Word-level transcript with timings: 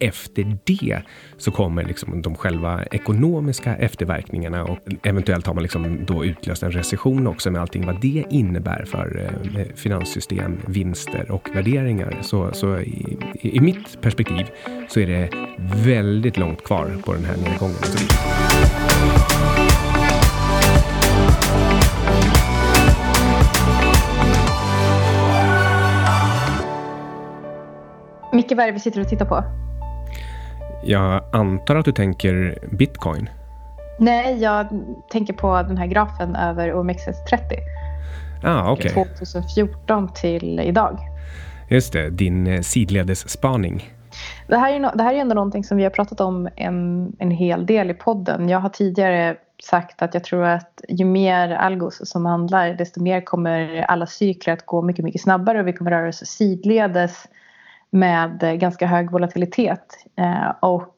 efter 0.00 0.58
det 0.64 1.02
så 1.36 1.50
kommer 1.50 1.84
liksom 1.84 2.22
de 2.22 2.34
själva 2.34 2.84
ekonomiska 2.84 3.76
efterverkningarna 3.76 4.64
och 4.64 4.78
eventuellt 5.02 5.46
har 5.46 5.54
man 5.54 5.62
liksom 5.62 6.04
då 6.06 6.24
utlöst 6.24 6.62
en 6.62 6.72
recession 6.72 7.26
också 7.26 7.50
med 7.50 7.60
allting 7.60 7.86
vad 7.86 8.00
det 8.00 8.24
innebär 8.30 8.84
för 8.84 9.30
eh, 9.56 9.64
finanssystem, 9.74 10.58
vinster 10.66 11.30
och 11.30 11.48
värderingar. 11.54 12.18
Så, 12.22 12.52
så 12.52 12.78
i, 12.78 13.16
i 13.40 13.60
mitt 13.60 14.00
perspektiv 14.00 14.46
så 14.88 15.00
är 15.00 15.06
det 15.06 15.30
väldigt 15.84 16.36
långt 16.36 16.64
kvar 16.64 16.92
på 17.04 17.12
den 17.12 17.24
här 17.24 17.36
nedgången. 17.36 17.76
Micke, 28.32 28.52
vad 28.52 28.60
är 28.60 28.66
det 28.66 28.72
vi 28.72 28.80
sitter 28.80 29.00
och 29.00 29.08
tittar 29.08 29.26
på? 29.26 29.44
Jag 30.82 31.24
antar 31.32 31.76
att 31.76 31.84
du 31.84 31.92
tänker 31.92 32.58
bitcoin? 32.72 33.28
Nej, 33.98 34.42
jag 34.42 34.66
tänker 35.10 35.32
på 35.32 35.62
den 35.62 35.76
här 35.76 35.86
grafen 35.86 36.36
över 36.36 36.72
OMXS30. 36.72 37.38
Ah, 38.44 38.72
okay. 38.72 38.90
2014 38.90 40.12
till 40.14 40.60
idag. 40.60 40.98
Just 41.68 41.92
det, 41.92 42.10
din 42.10 42.46
eh, 42.46 42.60
sidledesspaning. 42.60 43.90
Det 44.46 44.56
här, 44.56 44.72
är, 44.72 44.96
det 44.96 45.02
här 45.02 45.14
är 45.14 45.18
ändå 45.18 45.34
någonting 45.34 45.64
som 45.64 45.76
vi 45.76 45.82
har 45.82 45.90
pratat 45.90 46.20
om 46.20 46.48
en, 46.56 47.12
en 47.18 47.30
hel 47.30 47.66
del 47.66 47.90
i 47.90 47.94
podden. 47.94 48.48
Jag 48.48 48.58
har 48.58 48.68
tidigare 48.68 49.36
sagt 49.62 50.02
att 50.02 50.14
jag 50.14 50.24
tror 50.24 50.44
att 50.44 50.80
ju 50.88 51.04
mer 51.04 51.50
algos 51.50 52.10
som 52.10 52.26
handlar 52.26 52.74
desto 52.74 53.02
mer 53.02 53.20
kommer 53.20 53.84
alla 53.88 54.06
cykler 54.06 54.52
att 54.54 54.66
gå 54.66 54.82
mycket, 54.82 55.04
mycket 55.04 55.22
snabbare 55.22 55.60
och 55.60 55.66
vi 55.66 55.72
kommer 55.72 55.90
röra 55.90 56.08
oss 56.08 56.26
sidledes 56.26 57.26
med 57.90 58.42
eh, 58.42 58.52
ganska 58.52 58.86
hög 58.86 59.10
volatilitet. 59.10 60.04
Eh, 60.16 60.50
och 60.60 60.96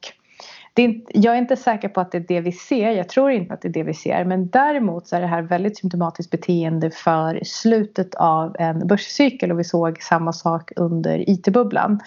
är, 0.74 1.01
jag 1.09 1.34
är 1.34 1.38
inte 1.38 1.56
säker 1.56 1.88
på 1.88 2.01
att 2.01 2.12
det 2.12 2.18
är 2.18 2.24
det 2.28 2.41
vi 2.41 2.52
ser. 2.52 2.90
Jag 2.90 3.09
tror 3.09 3.30
inte 3.30 3.54
att 3.54 3.62
det 3.62 3.68
är 3.68 3.73
det 3.73 3.82
vi 3.82 3.95
ser. 3.95 4.24
Men 4.24 4.48
däremot 4.48 5.07
så 5.07 5.16
är 5.16 5.20
det 5.20 5.26
här 5.26 5.43
väldigt 5.43 5.79
symptomatiskt 5.79 6.30
beteende 6.30 6.90
för 6.90 7.40
slutet 7.45 8.15
av 8.15 8.57
en 8.59 8.87
börscykel 8.87 9.52
och 9.52 9.59
vi 9.59 9.65
såg 9.65 10.02
samma 10.02 10.32
sak 10.32 10.73
under 10.76 11.30
IT-bubblan. 11.30 12.01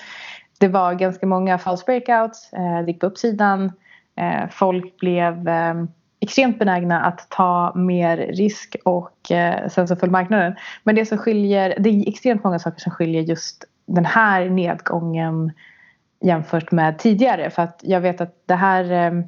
Det 0.60 0.68
var 0.68 0.94
ganska 0.94 1.26
många 1.26 1.58
false 1.58 1.84
breakouts, 1.86 2.54
eh, 2.54 2.86
det 2.86 2.92
gick 2.92 3.00
på 3.00 3.08
uppsidan. 3.08 3.72
Folk 4.52 4.98
blev 4.98 5.50
extremt 6.20 6.60
benägna 6.60 7.02
att 7.02 7.28
ta 7.30 7.74
mer 7.76 8.18
risk 8.18 8.76
och 8.86 9.18
sen 9.70 9.88
så 9.88 9.96
föll 9.96 10.12
marknaden. 10.12 10.56
Men 10.84 10.96
det 10.96 11.06
som 11.06 11.18
skiljer, 11.18 11.76
det 11.80 11.90
är 11.90 12.10
extremt 12.10 12.44
många 12.44 12.60
saker 12.60 12.80
som 12.80 12.92
skiljer 12.92 13.22
just 13.22 13.66
den 13.86 14.06
här 14.06 14.50
nedgången 14.50 15.52
jämfört 16.22 16.72
med 16.72 17.00
tidigare. 17.00 17.50
För 17.50 17.62
att 17.62 17.80
jag 17.84 18.02
vet 18.02 18.22
att 18.22 18.36
det 18.46 18.56
här... 18.56 18.92
Ehm, 18.92 19.24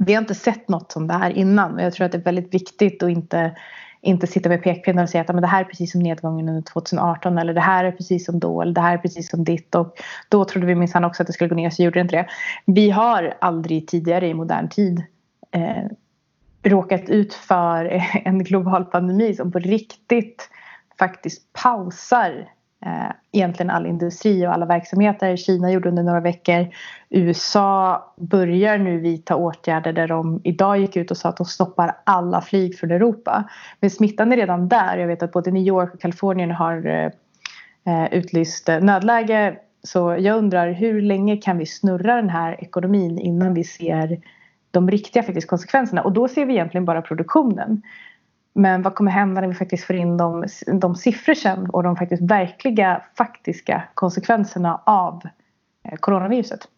vi 0.00 0.14
har 0.14 0.22
inte 0.22 0.34
sett 0.34 0.68
något 0.68 0.92
som 0.92 1.06
det 1.06 1.14
här 1.14 1.30
innan. 1.30 1.74
Och 1.74 1.82
jag 1.82 1.92
tror 1.92 2.06
att 2.06 2.12
det 2.12 2.18
är 2.18 2.22
väldigt 2.22 2.54
viktigt 2.54 3.02
att 3.02 3.10
inte, 3.10 3.56
inte 4.00 4.26
sitta 4.26 4.48
med 4.48 4.62
pekpinnar 4.62 5.02
och 5.02 5.08
säga 5.08 5.20
att 5.20 5.28
men 5.28 5.42
det 5.42 5.46
här 5.46 5.60
är 5.60 5.64
precis 5.64 5.92
som 5.92 6.00
nedgången 6.00 6.48
under 6.48 6.62
2018 6.62 7.38
eller 7.38 7.54
det 7.54 7.60
här 7.60 7.84
är 7.84 7.92
precis 7.92 8.26
som 8.26 8.40
då 8.40 8.62
eller 8.62 8.72
det 8.72 8.80
här 8.80 8.94
är 8.94 8.98
precis 8.98 9.30
som 9.30 9.44
ditt. 9.44 9.74
Och 9.74 9.94
då 10.28 10.44
trodde 10.44 10.66
vi 10.66 10.74
minsann 10.74 11.04
också 11.04 11.22
att 11.22 11.26
det 11.26 11.32
skulle 11.32 11.48
gå 11.48 11.54
ner 11.54 11.70
så 11.70 11.82
gjorde 11.82 11.98
det 11.98 12.00
inte 12.00 12.16
det. 12.16 12.26
Vi 12.66 12.90
har 12.90 13.34
aldrig 13.40 13.88
tidigare 13.88 14.28
i 14.28 14.34
modern 14.34 14.68
tid 14.68 15.02
eh, 15.50 15.84
råkat 16.62 17.08
ut 17.08 17.34
för 17.34 17.84
en 18.24 18.44
global 18.44 18.84
pandemi 18.84 19.34
som 19.34 19.52
på 19.52 19.58
riktigt 19.58 20.50
faktiskt 20.98 21.52
pausar 21.52 22.48
eh, 22.84 23.10
egentligen 23.32 23.70
all 23.70 23.86
industri 23.86 24.46
och 24.46 24.52
alla 24.52 24.66
verksamheter. 24.66 25.36
Kina 25.36 25.72
gjorde 25.72 25.88
under 25.88 26.02
några 26.02 26.20
veckor. 26.20 26.66
USA 27.10 28.04
börjar 28.16 28.78
nu 28.78 29.00
vidta 29.00 29.36
åtgärder 29.36 29.92
där 29.92 30.08
de 30.08 30.40
idag 30.44 30.78
gick 30.78 30.96
ut 30.96 31.10
och 31.10 31.16
sa 31.16 31.28
att 31.28 31.36
de 31.36 31.46
stoppar 31.46 31.96
alla 32.04 32.40
flyg 32.40 32.78
från 32.78 32.90
Europa. 32.90 33.44
Men 33.80 33.90
smittan 33.90 34.32
är 34.32 34.36
redan 34.36 34.68
där. 34.68 34.98
Jag 34.98 35.06
vet 35.06 35.22
att 35.22 35.32
både 35.32 35.50
New 35.50 35.66
York 35.66 35.94
och 35.94 36.00
Kalifornien 36.00 36.50
har 36.50 36.86
eh, 36.86 37.10
eh 37.86 38.14
utlyst 38.14 38.68
eh, 38.68 38.80
nödläge. 38.80 39.56
Så 39.82 40.16
jag 40.18 40.38
undrar 40.38 40.72
hur 40.72 41.02
länge 41.02 41.36
kan 41.36 41.58
vi 41.58 41.66
snurra 41.66 42.16
den 42.16 42.30
här 42.30 42.64
ekonomin 42.64 43.18
innan 43.18 43.54
vi 43.54 43.64
ser 43.64 44.18
de 44.70 44.90
riktiga 44.90 45.22
faktiskt 45.22 45.48
konsekvenserna? 45.48 46.02
Och 46.02 46.12
då 46.12 46.28
ser 46.28 46.46
vi 46.46 46.52
egentligen 46.52 46.84
bara 46.84 47.02
produktionen. 47.02 47.82
Men 48.54 48.82
vad 48.82 48.94
kommer 48.94 49.10
hända 49.10 49.40
när 49.40 49.48
vi 49.48 49.54
faktiskt 49.54 49.84
får 49.84 49.96
in 49.96 50.16
de, 50.16 50.46
de 50.80 50.94
siffror 50.94 51.34
sen 51.34 51.70
och 51.70 51.82
de 51.82 51.96
faktiskt 51.96 52.22
verkliga 52.22 53.02
faktiska 53.16 53.82
konsekvenserna 53.94 54.80
av 54.86 55.22
eh, 55.88 55.96
coronaviruset? 55.96 56.68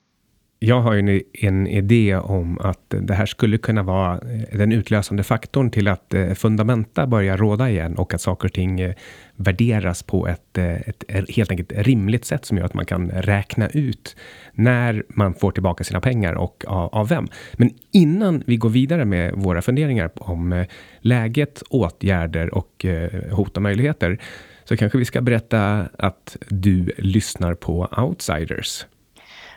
Jag 0.58 0.80
har 0.80 0.94
ju 0.94 1.22
en 1.32 1.66
idé 1.66 2.16
om 2.16 2.58
att 2.58 2.84
det 2.88 3.14
här 3.14 3.26
skulle 3.26 3.58
kunna 3.58 3.82
vara 3.82 4.14
eh, 4.14 4.58
den 4.58 4.72
utlösande 4.72 5.22
faktorn 5.22 5.70
till 5.70 5.88
att 5.88 6.14
eh, 6.14 6.32
fundamenta 6.32 7.06
börjar 7.06 7.36
råda 7.36 7.70
igen 7.70 7.94
och 7.96 8.14
att 8.14 8.20
saker 8.20 8.48
och 8.48 8.52
ting 8.52 8.80
eh, 8.80 8.94
värderas 9.36 10.02
på 10.02 10.28
ett, 10.28 10.58
eh, 10.58 10.74
ett 10.74 11.04
eh, 11.08 11.24
helt 11.28 11.50
enkelt 11.50 11.72
rimligt 11.72 12.24
sätt 12.24 12.44
som 12.44 12.56
gör 12.58 12.64
att 12.64 12.74
man 12.74 12.86
kan 12.86 13.10
räkna 13.10 13.68
ut 13.68 14.16
när 14.52 15.04
man 15.08 15.34
får 15.34 15.50
tillbaka 15.50 15.84
sina 15.84 16.00
pengar 16.00 16.34
och 16.34 16.64
av, 16.66 16.94
av 16.94 17.08
vem. 17.08 17.28
Men 17.52 17.70
innan 17.92 18.42
vi 18.46 18.56
går 18.56 18.70
vidare 18.70 19.04
med 19.04 19.32
våra 19.34 19.62
funderingar 19.62 20.10
om 20.14 20.64
läget, 21.00 21.62
åtgärder 21.70 22.54
och 22.54 22.86
hot 23.30 23.56
och 23.56 23.62
möjligheter 23.62 24.18
så 24.64 24.76
kanske 24.76 24.98
vi 24.98 25.04
ska 25.04 25.20
berätta 25.20 25.88
att 25.98 26.36
du 26.48 26.92
lyssnar 26.98 27.54
på 27.54 27.88
Outsiders. 27.96 28.86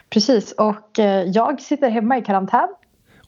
Precis, 0.10 0.52
och 0.52 1.00
eh, 1.00 1.24
jag 1.24 1.62
sitter 1.62 1.90
hemma 1.90 2.18
i 2.18 2.22
karantän. 2.22 2.70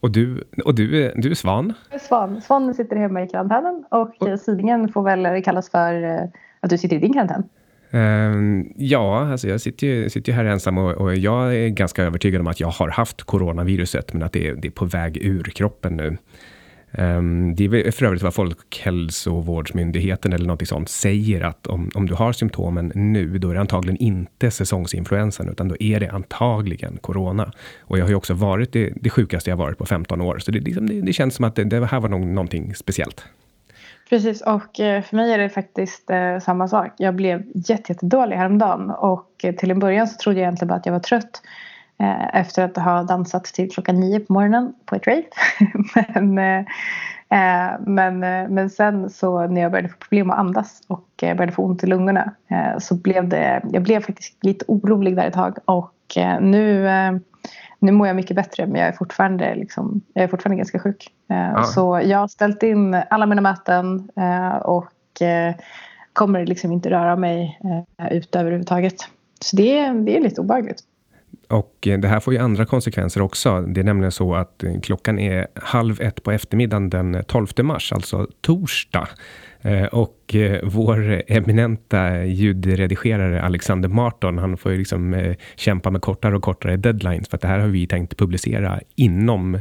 Och 0.00 0.10
du, 0.10 0.44
och 0.64 0.74
du, 0.74 1.12
du 1.16 1.30
är 1.30 1.34
Svan? 1.34 1.72
Är 1.90 1.98
Svan. 1.98 2.40
Svan 2.40 2.74
sitter 2.74 2.96
hemma 2.96 3.22
i 3.22 3.28
karantänen 3.28 3.84
och, 3.90 4.22
och 4.22 4.40
Sidingen 4.40 4.88
får 4.88 5.02
väl 5.02 5.42
kallas 5.42 5.70
för 5.70 6.02
eh, 6.02 6.28
att 6.60 6.70
du 6.70 6.78
sitter 6.78 6.96
i 6.96 6.98
din 6.98 7.12
karantän. 7.12 7.44
Uh, 7.94 8.64
ja, 8.76 9.30
alltså 9.30 9.48
jag 9.48 9.60
sitter 9.60 9.86
ju, 9.86 10.10
sitter 10.10 10.32
ju 10.32 10.36
här 10.36 10.44
ensam 10.44 10.78
och, 10.78 10.92
och, 10.92 11.16
jag 11.16 11.56
är 11.56 11.68
ganska 11.68 12.02
övertygad 12.02 12.40
om 12.40 12.46
att 12.46 12.60
jag 12.60 12.68
har 12.68 12.88
haft 12.88 13.22
coronaviruset, 13.22 14.12
men 14.12 14.22
att 14.22 14.32
det 14.32 14.48
är, 14.48 14.54
det 14.54 14.68
är 14.68 14.72
på 14.72 14.84
väg 14.84 15.16
ur 15.16 15.42
kroppen 15.44 15.96
nu. 15.96 16.16
Ehm, 16.92 17.54
det 17.54 17.64
är 17.64 17.90
för 17.90 18.06
övrigt 18.06 18.22
vad 18.22 18.34
Folkhälsovårdsmyndigheten 18.34 20.32
eller 20.32 20.46
något 20.46 20.68
sånt 20.68 20.88
säger 20.88 21.40
att 21.40 21.66
om, 21.66 21.90
om 21.94 22.06
du 22.06 22.14
har 22.14 22.32
symptomen 22.32 22.92
nu, 22.94 23.38
då 23.38 23.50
är 23.50 23.54
det 23.54 23.60
antagligen 23.60 23.96
inte 23.96 24.50
säsongsinfluensan, 24.50 25.48
utan 25.48 25.68
då 25.68 25.76
är 25.80 26.00
det 26.00 26.08
antagligen 26.08 26.96
corona. 27.00 27.52
Och 27.80 27.98
jag 27.98 28.04
har 28.04 28.08
ju 28.08 28.14
också 28.14 28.34
varit 28.34 28.72
det, 28.72 28.92
det 28.96 29.10
sjukaste 29.10 29.50
jag 29.50 29.56
varit 29.56 29.78
på 29.78 29.86
15 29.86 30.20
år, 30.20 30.38
så 30.38 30.50
det, 30.50 30.60
liksom, 30.60 30.86
det, 30.86 31.00
det 31.00 31.12
känns 31.12 31.34
som 31.34 31.44
att 31.44 31.54
det, 31.54 31.64
det 31.64 31.86
här 31.86 32.00
var 32.00 32.08
nog, 32.08 32.26
någonting 32.26 32.74
speciellt. 32.74 33.24
Precis, 34.10 34.42
och 34.42 34.80
eh, 34.80 35.02
för 35.02 35.16
mig 35.16 35.32
är 35.32 35.38
det 35.38 35.48
faktiskt 35.48 36.10
eh, 36.10 36.38
samma 36.38 36.68
sak. 36.68 36.94
Jag 36.98 37.14
blev 37.14 37.42
jättedålig 37.54 38.36
häromdagen 38.36 38.90
och 38.90 39.30
eh, 39.42 39.54
till 39.54 39.70
en 39.70 39.78
början 39.78 40.08
så 40.08 40.18
trodde 40.18 40.38
jag 40.38 40.44
egentligen 40.44 40.68
bara 40.68 40.74
att 40.74 40.86
jag 40.86 40.92
var 40.92 41.00
trött. 41.00 41.42
Eh, 42.02 42.40
efter 42.40 42.64
att 42.64 42.76
ha 42.76 43.02
dansat 43.02 43.44
till 43.44 43.70
klockan 43.70 44.00
nio 44.00 44.20
på 44.20 44.32
morgonen 44.32 44.74
på 44.86 44.96
ett 44.96 45.06
rave. 45.06 45.22
men, 45.94 46.38
eh, 47.28 47.80
men, 47.80 48.22
eh, 48.22 48.48
men 48.48 48.70
sen 48.70 49.10
så 49.10 49.46
när 49.46 49.60
jag 49.60 49.70
började 49.70 49.88
få 49.88 49.96
problem 49.96 50.30
att 50.30 50.38
andas 50.38 50.82
och 50.86 51.08
började 51.20 51.52
få 51.52 51.64
ont 51.64 51.84
i 51.84 51.86
lungorna 51.86 52.34
så 52.78 52.94
blev 52.94 53.28
det, 53.28 53.62
jag 53.72 53.82
blev 53.82 54.00
faktiskt 54.00 54.44
lite 54.44 54.64
orolig 54.68 55.16
där 55.16 55.26
ett 55.26 55.34
tag 55.34 55.58
och 55.64 55.94
nu, 56.40 56.88
nu 57.78 57.92
mår 57.92 58.06
jag 58.06 58.16
mycket 58.16 58.36
bättre 58.36 58.66
men 58.66 58.80
jag 58.80 58.88
är 58.88 58.92
fortfarande, 58.92 59.54
liksom, 59.54 60.00
jag 60.12 60.24
är 60.24 60.28
fortfarande 60.28 60.56
ganska 60.56 60.78
sjuk. 60.78 61.08
Ja. 61.26 61.62
Så 61.62 62.00
jag 62.04 62.18
har 62.18 62.28
ställt 62.28 62.62
in 62.62 63.02
alla 63.10 63.26
mina 63.26 63.42
möten 63.42 64.08
och 64.62 65.22
kommer 66.12 66.46
liksom 66.46 66.72
inte 66.72 66.90
röra 66.90 67.16
mig 67.16 67.60
ut 68.10 68.36
överhuvudtaget. 68.36 68.96
Så 69.40 69.56
det, 69.56 69.88
det 69.88 70.16
är 70.16 70.20
lite 70.20 70.40
obehagligt. 70.40 70.82
Och 71.48 71.86
eh, 71.86 71.98
det 71.98 72.08
här 72.08 72.20
får 72.20 72.34
ju 72.34 72.40
andra 72.40 72.66
konsekvenser 72.66 73.22
också. 73.22 73.60
Det 73.60 73.80
är 73.80 73.84
nämligen 73.84 74.12
så 74.12 74.34
att 74.34 74.64
eh, 74.64 74.80
klockan 74.80 75.18
är 75.18 75.46
halv 75.54 76.00
ett 76.00 76.22
på 76.22 76.32
eftermiddagen 76.32 76.90
den 76.90 77.24
12 77.26 77.46
mars, 77.62 77.92
alltså 77.92 78.26
torsdag. 78.40 79.08
Eh, 79.62 79.84
och 79.84 80.34
vår 80.62 81.22
eminenta 81.26 82.24
ljudredigerare 82.24 83.42
Alexander 83.42 83.88
Marton, 83.88 84.38
han 84.38 84.56
får 84.56 84.72
ju 84.72 84.78
liksom 84.78 85.34
kämpa 85.56 85.90
med 85.90 86.02
kortare 86.02 86.36
och 86.36 86.42
kortare 86.42 86.76
deadlines, 86.76 87.28
för 87.28 87.36
att 87.36 87.40
det 87.40 87.48
här 87.48 87.58
har 87.58 87.68
vi 87.68 87.86
tänkt 87.86 88.16
publicera 88.16 88.80
inom 88.96 89.58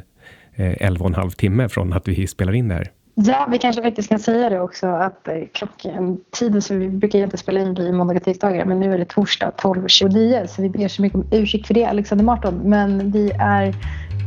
11 0.55 1.03
och 1.03 1.09
en 1.09 1.15
halv 1.15 1.31
timme 1.31 1.69
från 1.69 1.93
att 1.93 2.07
vi 2.07 2.27
spelar 2.27 2.53
in 2.53 2.67
det 2.67 2.75
här. 2.75 2.91
Ja, 3.23 3.47
vi 3.51 3.57
kanske 3.57 3.81
faktiskt 3.81 4.09
kan 4.09 4.19
säga 4.19 4.49
det 4.49 4.59
också 4.59 4.87
att 4.87 5.27
eh, 5.27 5.33
klockan, 5.53 6.17
tiden 6.31 6.61
som 6.61 6.79
vi 6.79 6.89
brukar 6.89 7.19
inte 7.19 7.37
spela 7.37 7.59
in 7.59 7.73
blir 7.73 7.93
måndagar 7.93 8.19
och 8.19 8.25
tisdagar 8.25 8.65
men 8.65 8.79
nu 8.79 8.93
är 8.93 8.97
det 8.97 9.05
torsdag 9.05 9.51
12.29 9.57 10.47
så 10.47 10.61
vi 10.61 10.69
ber 10.69 10.87
så 10.87 11.01
mycket 11.01 11.15
om 11.15 11.25
ursäkt 11.31 11.67
för 11.67 11.73
det 11.73 11.85
Alexander 11.85 12.25
Marton 12.25 12.61
men 12.63 13.11
vi 13.11 13.31
är 13.39 13.75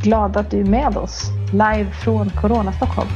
glada 0.03 0.39
att 0.39 0.51
du 0.51 0.59
är 0.59 0.65
med 0.65 0.97
oss 0.97 1.23
live 1.51 1.91
från 2.03 2.29
Corona 2.29 2.73
Stockholm. 2.73 3.09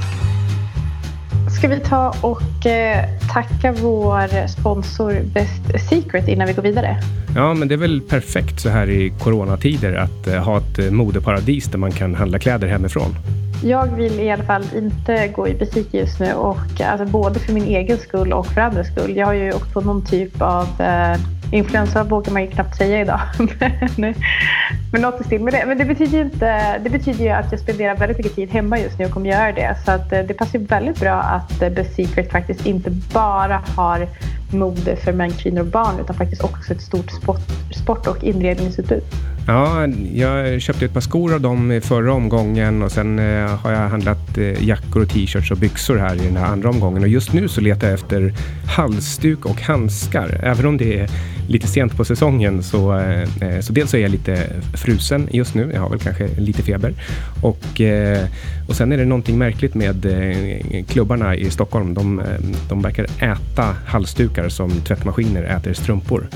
Ska 1.57 1.67
vi 1.67 1.79
ta 1.79 2.13
och 2.21 2.65
eh, 2.65 3.05
tacka 3.33 3.71
vår 3.71 4.47
sponsor 4.47 5.21
Best 5.33 5.89
Secret 5.89 6.27
innan 6.27 6.47
vi 6.47 6.53
går 6.53 6.63
vidare? 6.63 6.97
Ja, 7.35 7.53
men 7.53 7.67
det 7.67 7.75
är 7.75 7.77
väl 7.77 8.01
perfekt 8.01 8.59
så 8.59 8.69
här 8.69 8.89
i 8.89 9.13
coronatider 9.19 9.93
att 9.93 10.27
eh, 10.27 10.43
ha 10.43 10.57
ett 10.57 10.79
eh, 10.79 10.91
modeparadis 10.91 11.65
där 11.65 11.77
man 11.77 11.91
kan 11.91 12.15
handla 12.15 12.39
kläder 12.39 12.67
hemifrån. 12.67 13.15
Jag 13.63 13.87
vill 13.87 14.19
i 14.19 14.31
alla 14.31 14.43
fall 14.43 14.63
inte 14.75 15.27
gå 15.27 15.47
i 15.47 15.53
butik 15.53 15.93
just 15.93 16.19
nu 16.19 16.33
och 16.33 16.81
alltså, 16.81 17.05
både 17.05 17.39
för 17.39 17.53
min 17.53 17.63
egen 17.63 17.97
skull 17.97 18.33
och 18.33 18.47
för 18.47 18.61
andras 18.61 18.87
skull. 18.87 19.17
Jag 19.17 19.25
har 19.25 19.33
ju 19.33 19.53
åkt 19.53 19.73
på 19.73 19.81
någon 19.81 20.05
typ 20.05 20.41
av 20.41 20.81
eh, 20.81 21.17
influensa 21.51 22.03
vågar 22.03 22.33
man 22.33 22.41
ju 22.41 22.47
knappt 22.47 22.77
säga 22.77 23.01
idag. 23.01 23.19
men, 23.97 24.09
eh, 24.09 24.15
men 24.91 25.01
något 25.01 25.21
i 25.21 25.23
stil 25.23 25.41
med 25.41 25.53
det. 25.53 25.63
Men 25.67 25.77
det 25.77 25.85
betyder 25.85 26.17
ju 26.17 26.23
inte, 26.23 26.77
det 26.83 26.89
betyder 26.89 27.23
ju 27.23 27.29
att 27.29 27.51
jag 27.51 27.59
spenderar 27.59 27.95
väldigt 27.95 28.17
mycket 28.17 28.35
tid 28.35 28.49
hemma 28.49 28.79
just 28.79 28.99
nu 28.99 29.05
och 29.05 29.11
kommer 29.11 29.29
göra 29.29 29.51
det. 29.51 29.77
Så 29.85 29.91
att, 29.91 30.13
eh, 30.13 30.19
det 30.19 30.33
passar 30.33 30.59
ju 30.59 30.65
väldigt 30.65 30.99
bra 30.99 31.13
att 31.13 31.61
eh, 31.61 31.69
Best 31.69 31.95
Secret 31.95 32.31
faktiskt 32.31 32.65
inte 32.65 32.89
bara 33.13 33.61
har 33.75 34.07
mode 34.53 34.95
för 34.95 35.13
män, 35.13 35.31
kvinnor 35.31 35.59
och 35.59 35.65
barn 35.65 35.99
utan 36.01 36.15
faktiskt 36.15 36.43
också 36.43 36.73
ett 36.73 36.81
stort 36.81 37.11
sport, 37.11 37.41
sport 37.71 38.07
och 38.07 38.23
inredningsutbud. 38.23 39.03
Ja, 39.47 39.87
jag 40.13 40.61
köpte 40.61 40.85
ett 40.85 40.93
par 40.93 41.01
skor 41.01 41.33
av 41.33 41.41
dem 41.41 41.71
i 41.71 41.81
förra 41.81 42.13
omgången 42.13 42.83
och 42.83 42.91
sen 42.91 43.19
har 43.63 43.71
jag 43.71 43.89
handlat 43.89 44.37
jackor 44.59 45.01
och 45.01 45.09
t-shirts 45.09 45.51
och 45.51 45.57
byxor 45.57 45.97
här 45.97 46.15
i 46.15 46.25
den 46.25 46.37
här 46.37 46.45
andra 46.45 46.69
omgången. 46.69 47.03
Och 47.03 47.09
just 47.09 47.33
nu 47.33 47.47
så 47.47 47.61
letar 47.61 47.87
jag 47.87 47.93
efter 47.93 48.33
halsduk 48.67 49.45
och 49.45 49.61
handskar. 49.61 50.39
Även 50.43 50.65
om 50.65 50.77
det 50.77 50.99
är 50.99 51.09
lite 51.49 51.67
sent 51.67 51.97
på 51.97 52.05
säsongen 52.05 52.63
så, 52.63 52.99
eh, 52.99 53.59
så 53.61 53.73
dels 53.73 53.93
är 53.93 53.97
jag 53.97 54.11
lite 54.11 54.47
frusen 54.73 55.27
just 55.31 55.55
nu. 55.55 55.71
Jag 55.73 55.81
har 55.81 55.89
väl 55.89 55.99
kanske 55.99 56.27
lite 56.27 56.63
feber. 56.63 56.93
Och, 57.41 57.81
eh, 57.81 58.27
och 58.67 58.75
sen 58.75 58.91
är 58.91 58.97
det 58.97 59.05
någonting 59.05 59.37
märkligt 59.37 59.75
med 59.75 60.05
eh, 60.05 60.83
klubbarna 60.85 61.35
i 61.35 61.49
Stockholm. 61.49 61.93
De, 61.93 62.19
eh, 62.19 62.25
de 62.69 62.81
verkar 62.81 63.03
äta 63.03 63.75
halsdukar 63.85 64.49
som 64.49 64.71
tvättmaskiner 64.71 65.43
äter 65.43 65.73
strumpor. 65.73 66.27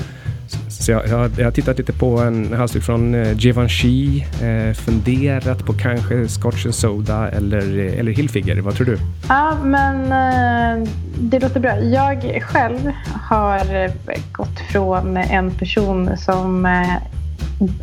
Så 0.84 0.92
jag, 0.92 1.08
jag, 1.08 1.30
jag 1.38 1.44
har 1.44 1.50
tittat 1.50 1.78
lite 1.78 1.92
på 1.92 2.18
en 2.18 2.52
halsduk 2.52 2.82
från 2.82 3.14
eh, 3.14 3.32
Givenchy, 3.38 4.20
eh, 4.20 4.74
funderat 4.74 5.66
på 5.66 5.72
kanske 5.72 6.28
Scotch 6.28 6.64
and 6.64 6.74
Soda 6.74 7.30
eller, 7.30 7.78
eh, 7.78 7.98
eller 7.98 8.12
Hilfiger. 8.12 8.60
Vad 8.60 8.74
tror 8.74 8.86
du? 8.86 8.98
Ja, 9.28 9.56
men 9.64 10.02
eh, 10.04 10.88
det 11.18 11.40
låter 11.40 11.60
bra. 11.60 11.80
Jag 11.80 12.42
själv 12.42 12.92
har 13.28 13.84
eh, 13.84 13.90
gått 14.32 14.60
från 14.72 15.16
en 15.16 15.50
person 15.50 16.16
som 16.16 16.66
eh, 16.66 16.96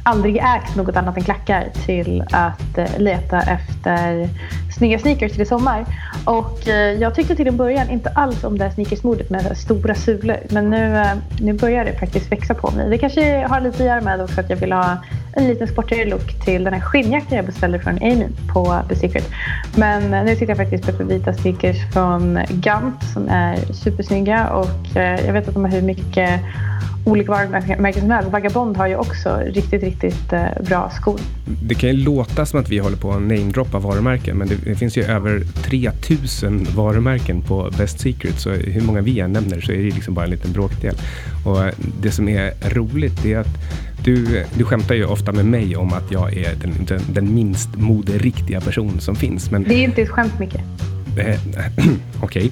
aldrig 0.03 0.37
ägt 0.37 0.75
något 0.75 0.95
annat 0.95 1.17
än 1.17 1.23
klackar 1.23 1.69
till 1.85 2.23
att 2.31 2.77
eh, 2.77 2.99
leta 2.99 3.41
efter 3.41 4.29
snygga 4.77 4.99
sneakers 4.99 5.31
till 5.31 5.41
i 5.41 5.45
sommar. 5.45 5.85
Och 6.25 6.67
eh, 6.67 6.75
jag 6.75 7.15
tyckte 7.15 7.35
till 7.35 7.47
en 7.47 7.57
början 7.57 7.89
inte 7.89 8.09
alls 8.09 8.43
om 8.43 8.57
det 8.57 8.63
här 8.63 8.71
sneakersmodet 8.71 9.29
med 9.29 9.57
stora 9.57 9.95
sulor. 9.95 10.37
Men 10.49 10.69
nu, 10.69 10.97
eh, 10.97 11.13
nu 11.41 11.53
börjar 11.53 11.85
det 11.85 11.99
faktiskt 11.99 12.31
växa 12.31 12.53
på 12.53 12.71
mig. 12.71 12.89
Det 12.89 12.97
kanske 12.97 13.47
har 13.47 13.61
lite 13.61 13.83
att 13.83 13.89
göra 13.89 14.01
med 14.01 14.21
också 14.21 14.41
att 14.41 14.49
jag 14.49 14.57
vill 14.57 14.71
ha 14.71 14.97
en 15.33 15.47
liten 15.47 15.67
sportigare 15.67 16.09
look 16.09 16.45
till 16.45 16.63
den 16.63 16.73
här 16.73 16.81
skinnjackan 16.81 17.37
jag 17.37 17.45
beställde 17.45 17.79
från 17.79 17.93
Amy 17.93 18.25
på 18.53 18.79
The 18.89 18.95
Secret. 18.95 19.29
Men 19.75 20.13
eh, 20.13 20.23
nu 20.23 20.35
sitter 20.35 20.47
jag 20.47 20.57
faktiskt 20.57 20.97
på 20.97 21.03
vita 21.03 21.33
sneakers 21.33 21.91
från 21.93 22.39
Gant 22.49 23.03
som 23.13 23.29
är 23.29 23.73
supersnygga 23.73 24.49
och 24.49 24.97
eh, 24.97 25.25
jag 25.25 25.33
vet 25.33 25.47
att 25.47 25.53
de 25.53 25.63
har 25.63 25.71
hur 25.71 25.81
mycket 25.81 26.41
olika 27.05 27.31
varumärken 27.31 28.01
som 28.01 28.11
helst. 28.11 28.31
Vagabond 28.31 28.77
har 28.77 28.87
ju 28.87 28.95
också 28.95 29.41
riktigt, 29.45 29.83
riktigt 29.83 30.33
eh, 30.33 30.45
bra 30.63 30.89
skor. 30.89 31.19
Det 31.63 31.75
kan 31.75 31.89
ju 31.89 31.95
låta 31.95 32.45
som 32.45 32.59
att 32.59 32.69
vi 32.69 32.77
håller 32.77 32.97
på 32.97 33.11
att 33.11 33.21
namedroppa 33.21 33.79
varumärken, 33.79 34.37
men 34.37 34.47
det, 34.47 34.55
det, 34.63 34.75
finns 34.75 34.97
ju 34.97 35.03
över 35.03 35.43
3000 35.63 36.67
varumärken 36.75 37.41
på 37.41 37.71
Best 37.77 37.99
Secret, 37.99 38.39
så 38.39 38.49
hur 38.49 38.81
många 38.81 39.01
vi 39.01 39.19
än 39.19 39.33
nämner 39.33 39.61
så 39.61 39.71
är 39.71 39.77
det 39.77 39.83
liksom 39.83 40.13
bara 40.13 40.25
en 40.25 40.31
liten 40.31 40.51
bråkdel. 40.51 40.95
Och 41.45 41.59
det 42.01 42.11
som 42.11 42.29
är 42.29 42.53
roligt 42.69 43.25
är 43.25 43.37
att 43.37 43.57
du, 44.03 44.45
du 44.53 44.63
skämtar 44.63 44.95
ju 44.95 45.05
ofta 45.05 45.31
med 45.31 45.45
mig 45.45 45.75
om 45.75 45.93
att 45.93 46.11
jag 46.11 46.37
är 46.37 46.55
den, 46.55 46.85
den, 46.87 47.01
den 47.13 47.35
minst 47.35 47.75
moderiktiga 47.75 48.61
person 48.61 48.99
som 48.99 49.15
finns. 49.15 49.51
Men, 49.51 49.63
det 49.63 49.73
är 49.73 49.83
inte 49.83 50.01
ett 50.01 50.09
skämt, 50.09 50.39
Micke. 50.39 50.55
Eh, 51.17 51.39
Okej, 52.21 52.51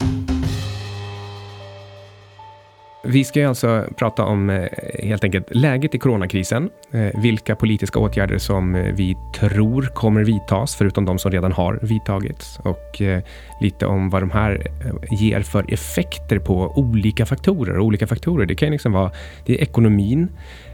Vi 3.10 3.24
ska 3.24 3.40
ju 3.40 3.46
alltså 3.46 3.86
prata 3.96 4.26
om 4.26 4.50
eh, 4.50 4.68
helt 5.04 5.24
enkelt 5.24 5.56
läget 5.56 5.96
i 5.96 6.00
coronakrisen, 6.00 6.70
eh, 6.92 7.22
vilka 7.22 7.56
politiska 7.56 8.00
åtgärder 8.00 8.38
som 8.38 8.76
eh, 8.76 8.94
vi 8.94 9.16
tror 9.40 9.82
kommer 9.82 10.24
vidtas, 10.24 10.76
förutom 10.76 11.06
de 11.06 11.20
som 11.20 11.32
redan 11.32 11.52
har 11.52 11.80
vidtagits 11.82 12.60
och 12.60 13.02
lite 13.62 13.86
om 13.86 14.10
vad 14.10 14.22
de 14.22 14.32
här 14.32 14.68
ger 15.12 15.42
för 15.42 15.74
effekter 15.74 16.40
på 16.40 16.74
olika 16.76 17.26
faktorer. 17.26 17.80
Olika 17.80 18.08
faktorer, 18.08 18.46
det 18.46 18.56
kan 18.56 18.72
liksom 18.72 18.92
vara 18.92 19.12
det 19.46 19.54
är 19.54 19.62
ekonomin, 19.62 20.28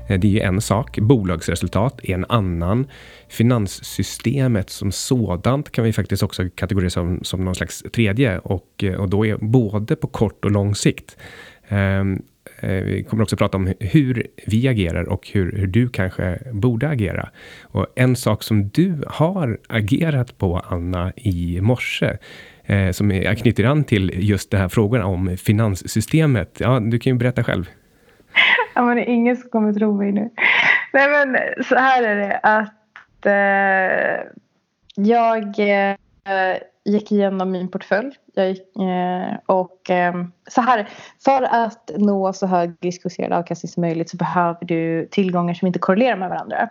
det 0.07 0.39
är 0.39 0.47
en 0.47 0.61
sak. 0.61 0.99
Bolagsresultat 0.99 1.99
är 2.03 2.13
en 2.13 2.25
annan. 2.29 2.87
Finanssystemet 3.29 4.69
som 4.69 4.91
sådant 4.91 5.71
kan 5.71 5.83
vi 5.83 5.93
faktiskt 5.93 6.23
också 6.23 6.43
kategorisera 6.55 7.03
som, 7.03 7.19
som 7.23 7.45
någon 7.45 7.55
slags 7.55 7.83
tredje 7.93 8.39
och, 8.39 8.83
och 8.97 9.09
då 9.09 9.25
är 9.25 9.37
både 9.37 9.95
på 9.95 10.07
kort 10.07 10.45
och 10.45 10.51
lång 10.51 10.75
sikt. 10.75 11.17
Ehm, 11.69 12.21
eh, 12.59 12.69
vi 12.69 13.03
kommer 13.03 13.23
också 13.23 13.37
prata 13.37 13.57
om 13.57 13.73
hur 13.79 14.27
vi 14.47 14.67
agerar 14.67 15.09
och 15.09 15.29
hur, 15.33 15.51
hur, 15.51 15.67
du 15.67 15.89
kanske 15.89 16.39
borde 16.51 16.89
agera. 16.89 17.29
Och 17.61 17.87
en 17.95 18.15
sak 18.15 18.43
som 18.43 18.69
du 18.69 19.03
har 19.07 19.59
agerat 19.69 20.37
på, 20.37 20.61
Anna, 20.69 21.13
i 21.15 21.61
morse, 21.61 22.17
eh, 22.65 22.91
som 22.91 23.35
knyter 23.37 23.63
an 23.63 23.83
till 23.83 24.11
just 24.13 24.51
den 24.51 24.61
här 24.61 24.69
frågan 24.69 25.01
om 25.01 25.37
finanssystemet. 25.37 26.57
Ja, 26.59 26.79
du 26.79 26.99
kan 26.99 27.13
ju 27.13 27.19
berätta 27.19 27.43
själv. 27.43 27.69
Ja, 28.75 28.85
men 28.85 28.95
det 28.95 29.01
är 29.01 29.13
ingen 29.13 29.37
som 29.37 29.49
kommer 29.49 29.73
tro 29.73 29.97
mig 29.97 30.11
nu. 30.11 30.29
Nej, 30.93 31.09
men 31.09 31.37
så 31.63 31.75
här 31.75 32.03
är 32.03 32.15
det 32.15 32.39
att 32.43 33.25
eh, 33.25 34.31
jag 34.95 35.43
eh, 35.43 35.95
Eh, 36.25 36.61
gick 36.85 37.11
igenom 37.11 37.51
min 37.51 37.67
portfölj. 37.67 38.15
Jag 38.33 38.49
gick, 38.49 38.75
eh, 38.75 39.37
och 39.45 39.89
eh, 39.89 40.13
så 40.49 40.61
här, 40.61 40.89
för 41.19 41.43
att 41.43 41.91
nå 41.97 42.33
så 42.33 42.47
hög 42.47 42.75
riskjusterad 42.81 43.33
avkastning 43.33 43.69
som 43.69 43.81
möjligt 43.81 44.09
så 44.09 44.17
behöver 44.17 44.65
du 44.65 45.07
tillgångar 45.11 45.53
som 45.53 45.67
inte 45.67 45.79
korrelerar 45.79 46.15
med 46.15 46.29
varandra. 46.29 46.69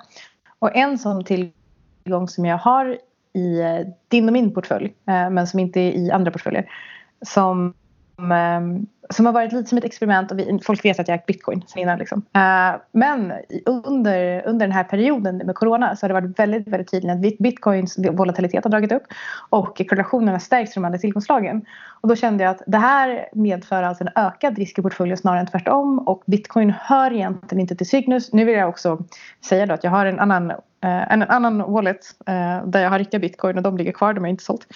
Och 0.58 0.76
en 0.76 0.98
sån 0.98 1.24
tillgång 1.24 2.28
som 2.28 2.44
jag 2.44 2.58
har 2.58 2.98
i 3.32 3.60
eh, 3.60 3.80
din 4.08 4.26
och 4.28 4.32
min 4.32 4.54
portfölj, 4.54 4.94
eh, 5.08 5.30
men 5.30 5.46
som 5.46 5.60
inte 5.60 5.80
är 5.80 5.92
i 5.92 6.10
andra 6.10 6.30
portföljer, 6.30 6.70
som 7.26 7.74
ehm, 8.32 8.86
som 9.10 9.26
har 9.26 9.32
varit 9.32 9.52
lite 9.52 9.68
som 9.68 9.78
ett 9.78 9.84
experiment 9.84 10.30
och 10.30 10.38
vi, 10.38 10.60
folk 10.62 10.84
vet 10.84 11.00
att 11.00 11.08
jag 11.08 11.14
ägt 11.14 11.26
bitcoin 11.26 11.62
sen 11.66 11.82
innan. 11.82 11.98
Liksom. 11.98 12.18
Uh, 12.18 12.80
men 12.92 13.32
under, 13.66 14.46
under 14.46 14.66
den 14.66 14.72
här 14.72 14.84
perioden 14.84 15.36
med 15.36 15.54
corona 15.54 15.96
så 15.96 16.04
har 16.04 16.08
det 16.08 16.20
varit 16.20 16.38
väldigt, 16.38 16.68
väldigt 16.68 16.90
tydligt 16.90 17.10
att 17.10 17.38
bitcoins 17.38 17.98
volatilitet 17.98 18.64
har 18.64 18.70
dragit 18.70 18.92
upp 18.92 19.02
och 19.50 19.76
korrelationerna 19.76 20.40
stärks 20.40 20.72
från 20.72 20.82
de 20.82 20.86
andra 20.86 20.98
tillgångsslagen. 20.98 21.64
Och 22.00 22.08
då 22.08 22.16
kände 22.16 22.44
jag 22.44 22.50
att 22.50 22.62
det 22.66 22.78
här 22.78 23.28
medför 23.32 23.82
alltså 23.82 24.04
en 24.04 24.10
ökad 24.24 24.58
risk 24.58 24.78
i 24.78 24.82
portföljen 24.82 25.16
snarare 25.16 25.40
än 25.40 25.46
tvärtom 25.46 25.98
och 25.98 26.22
bitcoin 26.26 26.70
hör 26.80 27.12
egentligen 27.12 27.60
inte 27.60 27.76
till 27.76 27.88
Cygnus. 27.88 28.32
Nu 28.32 28.44
vill 28.44 28.54
jag 28.54 28.68
också 28.68 29.04
säga 29.44 29.66
då 29.66 29.74
att 29.74 29.84
jag 29.84 29.90
har 29.90 30.06
en 30.06 30.20
annan, 30.20 30.50
uh, 30.50 31.12
en 31.12 31.22
annan 31.22 31.72
wallet 31.72 32.00
uh, 32.28 32.66
där 32.66 32.82
jag 32.82 32.90
har 32.90 32.98
riktiga 32.98 33.20
bitcoin 33.20 33.56
och 33.56 33.62
de 33.62 33.76
ligger 33.76 33.92
kvar, 33.92 34.12
de 34.14 34.20
har 34.20 34.30
inte 34.30 34.44
sålt. 34.44 34.66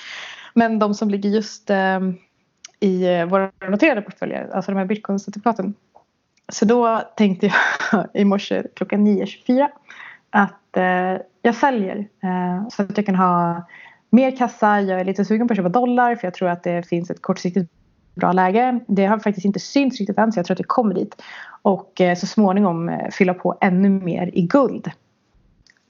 Men 0.54 0.78
de 0.78 0.94
som 0.94 1.10
ligger 1.10 1.30
just 1.30 1.70
i 2.86 3.18
eh, 3.18 3.26
våra 3.26 3.50
noterade 3.68 4.02
portföljer, 4.02 4.50
alltså 4.54 4.72
de 4.72 4.78
här 4.78 4.86
bitcoin-certifikaten. 4.86 5.74
Så 6.48 6.64
då 6.64 7.02
tänkte 7.16 7.46
jag 7.92 8.06
i 8.14 8.24
morse 8.24 8.62
klockan 8.74 9.06
9.24 9.06 9.68
att 10.30 10.76
eh, 10.76 11.22
jag 11.42 11.54
säljer 11.54 11.96
eh, 11.98 12.68
så 12.68 12.82
att 12.82 12.96
jag 12.96 13.06
kan 13.06 13.14
ha 13.14 13.66
mer 14.10 14.36
kassa. 14.36 14.80
Jag 14.80 15.00
är 15.00 15.04
lite 15.04 15.24
sugen 15.24 15.48
på 15.48 15.52
att 15.52 15.56
köpa 15.56 15.68
dollar 15.68 16.14
för 16.14 16.26
jag 16.26 16.34
tror 16.34 16.48
att 16.48 16.62
det 16.62 16.88
finns 16.88 17.10
ett 17.10 17.22
kortsiktigt 17.22 17.70
bra 18.14 18.32
läge. 18.32 18.80
Det 18.86 19.06
har 19.06 19.18
faktiskt 19.18 19.44
inte 19.44 19.60
synts 19.60 19.98
riktigt 19.98 20.18
än 20.18 20.32
så 20.32 20.38
jag 20.38 20.46
tror 20.46 20.54
att 20.54 20.58
det 20.58 20.64
kommer 20.64 20.94
dit. 20.94 21.22
Och 21.62 22.00
eh, 22.00 22.16
så 22.16 22.26
småningom 22.26 22.88
eh, 22.88 23.10
fylla 23.10 23.34
på 23.34 23.58
ännu 23.60 23.88
mer 23.88 24.30
i 24.32 24.42
guld. 24.42 24.90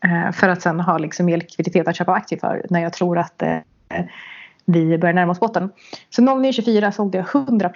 Eh, 0.04 0.32
för 0.32 0.48
att 0.48 0.62
sen 0.62 0.80
ha 0.80 0.98
liksom 0.98 1.26
mer 1.26 1.36
likviditet 1.36 1.88
att 1.88 1.96
köpa 1.96 2.12
aktier 2.12 2.38
för 2.40 2.66
när 2.70 2.80
jag 2.80 2.92
tror 2.92 3.18
att 3.18 3.42
eh, 3.42 3.58
vi 4.66 4.98
börjar 4.98 5.14
närma 5.14 5.32
oss 5.32 5.40
botten. 5.40 5.70
Så 6.10 6.22
09.24 6.22 6.90
sålde 6.90 7.18
jag 7.18 7.26
100 7.34 7.70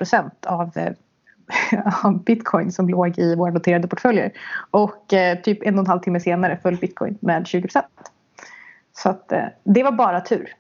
av 0.47 0.71
eh, 0.75 0.93
av 2.05 2.25
bitcoin 2.25 2.73
som 2.73 2.89
låg 2.89 3.19
i 3.19 3.35
våra 3.35 3.53
noterade 3.53 3.89
portföljer. 3.89 4.33
Och 4.71 5.13
eh, 5.13 5.39
typ 5.39 5.63
en 5.63 5.75
och 5.75 5.81
en 5.81 5.87
halv 5.87 6.01
timme 6.01 6.21
senare 6.21 6.59
föll 6.63 6.77
bitcoin 6.77 7.19
med 7.21 7.43
20% 7.43 7.83
Så 8.97 9.09
att, 9.09 9.33
eh, 9.33 9.45
det 9.65 9.83
var 9.83 9.93
bara 9.93 10.21
tur. 10.21 10.55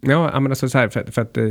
Ja, 0.00 0.40
men 0.40 0.52
alltså 0.52 0.68
så 0.68 0.78
här, 0.78 0.88
för, 0.88 1.04
för 1.10 1.22
att 1.22 1.36
eh, 1.36 1.44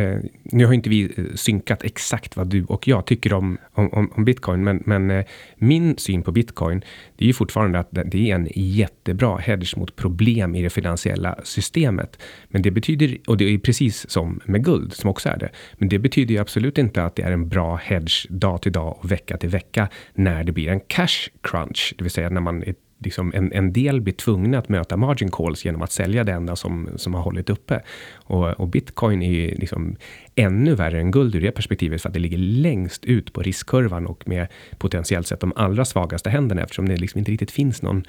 eh 0.00 0.18
nu 0.42 0.66
har 0.66 0.72
inte 0.72 0.90
vi 0.90 1.02
eh, 1.16 1.24
synkat 1.34 1.84
exakt 1.84 2.36
vad 2.36 2.46
du 2.46 2.64
och 2.64 2.88
jag 2.88 3.06
tycker 3.06 3.32
om, 3.32 3.58
om, 3.72 4.10
om 4.16 4.24
bitcoin, 4.24 4.64
men, 4.64 4.82
men 4.86 5.10
eh, 5.10 5.24
min 5.56 5.98
syn 5.98 6.22
på 6.22 6.32
bitcoin, 6.32 6.84
det 7.16 7.24
är 7.24 7.26
ju 7.26 7.32
fortfarande 7.32 7.78
att 7.78 7.88
det 7.90 8.30
är 8.30 8.34
en 8.34 8.48
jättebra 8.54 9.36
hedge 9.36 9.76
mot 9.76 9.96
problem 9.96 10.54
i 10.54 10.62
det 10.62 10.70
finansiella 10.70 11.38
systemet. 11.42 12.18
Men 12.48 12.62
det 12.62 12.70
betyder, 12.70 13.18
och 13.26 13.36
det 13.36 13.44
är 13.44 13.58
precis 13.58 14.10
som 14.10 14.40
med 14.44 14.64
guld, 14.64 14.92
som 14.92 15.10
också 15.10 15.28
är 15.28 15.36
det, 15.36 15.50
men 15.78 15.88
det 15.88 15.98
betyder 15.98 16.34
ju 16.34 16.40
absolut 16.40 16.78
inte 16.78 17.04
att 17.04 17.16
det 17.16 17.22
är 17.22 17.32
en 17.32 17.48
bra 17.48 17.76
hedge 17.76 18.26
dag 18.28 18.62
till 18.62 18.72
dag 18.72 18.96
och 18.98 19.10
vecka 19.10 19.36
till 19.36 19.50
vecka 19.50 19.88
när 20.14 20.44
det 20.44 20.52
blir 20.52 20.68
en 20.68 20.80
cash 20.80 21.28
crunch, 21.42 21.94
det 21.98 22.04
vill 22.04 22.10
säga 22.10 22.30
när 22.30 22.40
man 22.40 22.62
är 22.62 22.74
liksom 23.04 23.32
en, 23.34 23.52
en 23.52 23.72
del 23.72 24.00
blir 24.00 24.14
tvungna 24.14 24.58
att 24.58 24.68
möta 24.68 24.96
margin 24.96 25.30
calls 25.30 25.64
genom 25.64 25.82
att 25.82 25.92
sälja 25.92 26.24
det 26.24 26.32
enda 26.32 26.56
som, 26.56 26.88
som 26.96 27.14
har 27.14 27.22
hållit 27.22 27.50
uppe. 27.50 27.82
Och, 28.14 28.60
och 28.60 28.68
bitcoin 28.68 29.22
är 29.22 29.54
liksom 29.56 29.96
ännu 30.34 30.74
värre 30.74 31.00
än 31.00 31.10
guld 31.10 31.34
ur 31.34 31.40
det 31.40 31.50
perspektivet 31.50 32.02
för 32.02 32.08
att 32.08 32.14
det 32.14 32.20
ligger 32.20 32.38
längst 32.38 33.04
ut 33.04 33.32
på 33.32 33.42
riskkurvan 33.42 34.06
och 34.06 34.28
med 34.28 34.46
potentiellt 34.78 35.26
sett 35.26 35.40
de 35.40 35.52
allra 35.56 35.84
svagaste 35.84 36.30
händerna 36.30 36.62
eftersom 36.62 36.88
det 36.88 36.96
liksom 36.96 37.18
inte 37.18 37.32
riktigt 37.32 37.50
finns 37.50 37.82
någon, 37.82 38.04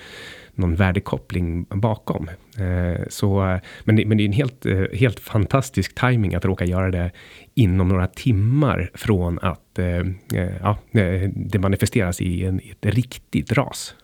någon 0.54 0.76
värdekoppling 0.76 1.66
bakom. 1.70 2.30
Eh, 2.58 3.02
så, 3.10 3.60
men, 3.84 3.96
det, 3.96 4.06
men 4.06 4.18
det 4.18 4.24
är 4.24 4.26
en 4.26 4.34
helt, 4.34 4.66
eh, 4.66 4.84
helt 4.94 5.20
fantastisk 5.20 6.00
timing 6.00 6.36
att 6.36 6.46
råka 6.46 6.66
göra 6.66 6.92
det 6.92 7.12
inom 7.54 7.88
några 7.88 8.08
timmar 8.08 8.90
från 8.94 9.40
att 9.42 9.80
eh, 9.80 9.98
eh 10.34 10.56
ja, 10.62 10.78
eh, 10.92 11.30
det 11.36 11.60
manifesteras 11.60 12.22
i, 12.22 12.46
en, 12.46 12.62
i 12.62 12.70
ett 12.70 12.86
riktigt 12.96 13.52
ras. 13.52 13.96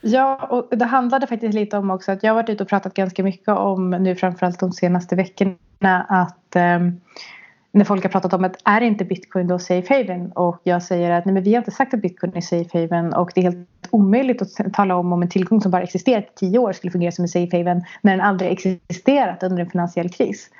Ja, 0.00 0.46
och 0.50 0.78
det 0.78 0.84
handlade 0.84 1.26
faktiskt 1.26 1.54
lite 1.54 1.78
om 1.78 1.90
också 1.90 2.12
att 2.12 2.22
jag 2.22 2.30
har 2.30 2.34
varit 2.34 2.48
ute 2.48 2.62
och 2.62 2.68
pratat 2.68 2.94
ganska 2.94 3.22
mycket 3.22 3.48
om 3.48 3.90
nu 3.90 4.16
framförallt 4.16 4.60
de 4.60 4.72
senaste 4.72 5.16
veckorna 5.16 6.06
att 6.08 6.56
eh, 6.56 6.80
när 7.74 7.84
folk 7.84 8.02
har 8.02 8.10
pratat 8.10 8.32
om 8.32 8.44
att 8.44 8.56
är 8.64 8.80
inte 8.80 9.04
bitcoin 9.04 9.46
då 9.46 9.58
safe 9.58 9.94
haven? 9.94 10.32
Och 10.32 10.60
jag 10.62 10.82
säger 10.82 11.10
att 11.10 11.24
nej 11.24 11.34
men 11.34 11.42
vi 11.42 11.54
har 11.54 11.58
inte 11.58 11.70
sagt 11.70 11.94
att 11.94 12.00
bitcoin 12.00 12.36
är 12.36 12.40
safe 12.40 12.80
haven 12.80 13.14
och 13.14 13.30
det 13.34 13.40
är 13.40 13.42
helt 13.42 13.68
omöjligt 13.90 14.42
att 14.42 14.74
tala 14.74 14.96
om 14.96 15.12
om 15.12 15.22
en 15.22 15.28
tillgång 15.28 15.60
som 15.60 15.70
bara 15.70 15.82
existerat 15.82 16.24
i 16.24 16.30
tio 16.34 16.58
år 16.58 16.72
skulle 16.72 16.90
fungera 16.90 17.12
som 17.12 17.22
en 17.22 17.28
safe 17.28 17.56
haven 17.56 17.82
när 18.02 18.12
den 18.12 18.20
aldrig 18.20 18.52
existerat 18.52 19.42
under 19.42 19.62
en 19.62 19.70
finansiell 19.70 20.08
kris. 20.08 20.50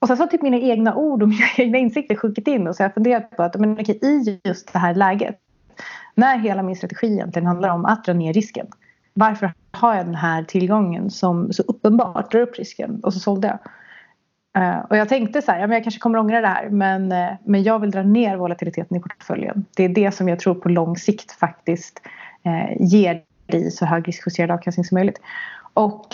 Och 0.00 0.08
sen 0.08 0.16
så 0.16 0.22
har 0.22 0.28
typ 0.28 0.42
mina 0.42 0.56
egna 0.56 0.94
ord 0.94 1.22
och 1.22 1.28
mina 1.28 1.46
egna 1.56 1.78
insikter 1.78 2.14
sjunkit 2.14 2.48
in 2.48 2.68
och 2.68 2.76
så 2.76 2.82
har 2.82 2.84
jag 2.84 2.94
funderat 2.94 3.36
på 3.36 3.42
att 3.42 3.56
men, 3.56 3.72
okej, 3.72 3.98
i 4.02 4.40
just 4.44 4.72
det 4.72 4.78
här 4.78 4.94
läget 4.94 5.38
när 6.14 6.38
hela 6.38 6.62
min 6.62 6.76
strategi 6.76 7.06
egentligen 7.06 7.46
handlar 7.46 7.68
om 7.68 7.84
att 7.84 8.04
dra 8.04 8.12
ner 8.12 8.32
risken. 8.32 8.66
Varför 9.14 9.52
har 9.72 9.94
jag 9.94 10.06
den 10.06 10.14
här 10.14 10.42
tillgången 10.42 11.10
som 11.10 11.52
så 11.52 11.62
uppenbart 11.62 12.32
drar 12.32 12.40
upp 12.40 12.58
risken? 12.58 13.00
Och 13.02 13.12
så 13.12 13.20
sålde 13.20 13.48
jag. 13.48 13.58
Uh, 14.58 14.78
och 14.78 14.96
jag 14.96 15.08
tänkte 15.08 15.42
så 15.42 15.52
här, 15.52 15.60
ja, 15.60 15.66
men 15.66 15.74
jag 15.74 15.82
kanske 15.82 16.00
kommer 16.00 16.18
ångra 16.18 16.40
det 16.40 16.46
här 16.46 16.68
men, 16.68 17.12
uh, 17.12 17.28
men 17.44 17.62
jag 17.62 17.78
vill 17.78 17.90
dra 17.90 18.02
ner 18.02 18.36
volatiliteten 18.36 18.96
i 18.96 19.00
portföljen. 19.00 19.64
Det 19.76 19.84
är 19.84 19.88
det 19.88 20.10
som 20.10 20.28
jag 20.28 20.38
tror 20.38 20.54
på 20.54 20.68
lång 20.68 20.96
sikt 20.96 21.32
faktiskt 21.32 22.00
uh, 22.46 22.86
ger 22.86 23.22
dig 23.46 23.70
så 23.70 23.84
hög 23.84 24.08
riskjusterad 24.08 24.50
avkastning 24.50 24.84
som 24.84 24.94
möjligt. 24.94 25.20
Och, 25.74 26.06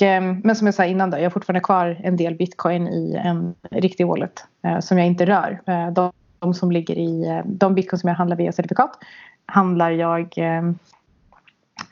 men 0.43 0.57
som 0.57 0.67
jag 0.67 0.75
sa 0.75 0.85
innan 0.85 1.11
då, 1.11 1.19
jag 1.19 1.25
har 1.25 1.31
fortfarande 1.31 1.61
kvar 1.61 2.01
en 2.05 2.17
del 2.17 2.35
bitcoin 2.35 2.89
i 2.89 3.21
en 3.25 3.55
riktig 3.71 4.07
wallet 4.07 4.45
som 4.81 4.99
jag 4.99 5.07
inte 5.07 5.27
rör. 5.27 5.61
De, 5.91 6.13
de 6.39 6.55
som 6.55 6.73
ligger 6.73 6.95
i 6.95 7.43
de 7.45 7.75
bitcoin 7.75 7.99
som 7.99 8.09
jag 8.09 8.17
handlar 8.17 8.37
via 8.37 8.53
certifikat 8.53 8.99
handlar 9.47 9.91
jag 9.91 10.39
eh, 10.39 10.63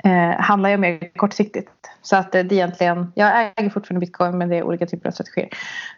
eh, 0.05 0.41
handlar 0.41 0.71
jag 0.71 0.81
mer 0.81 1.17
kortsiktigt. 1.17 1.71
Så 2.03 2.17
att 2.17 2.35
eh, 2.35 2.45
det 2.45 2.55
är 2.55 2.57
egentligen, 2.57 3.13
jag 3.15 3.53
äger 3.57 3.71
fortfarande 3.71 4.07
bitcoin 4.07 4.39
men 4.39 4.49
det 4.49 4.57
är 4.57 4.63
olika 4.63 4.87
typer 4.87 5.09
av 5.09 5.13
strategier. 5.13 5.49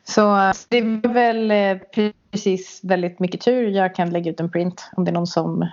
Så 0.05 0.37
eh, 0.37 0.53
det 0.69 0.79
är 0.79 1.09
väl 1.09 1.51
eh, 1.51 2.09
precis 2.31 2.81
väldigt 2.83 3.21
mycket 3.21 3.41
tur. 3.41 3.69
Jag 3.69 3.95
kan 3.95 4.11
lägga 4.11 4.31
ut 4.31 4.41
en 4.41 4.51
print 4.51 4.91
om 4.97 5.05
det 5.05 5.11
är 5.11 5.13
någon 5.13 5.27
som 5.27 5.69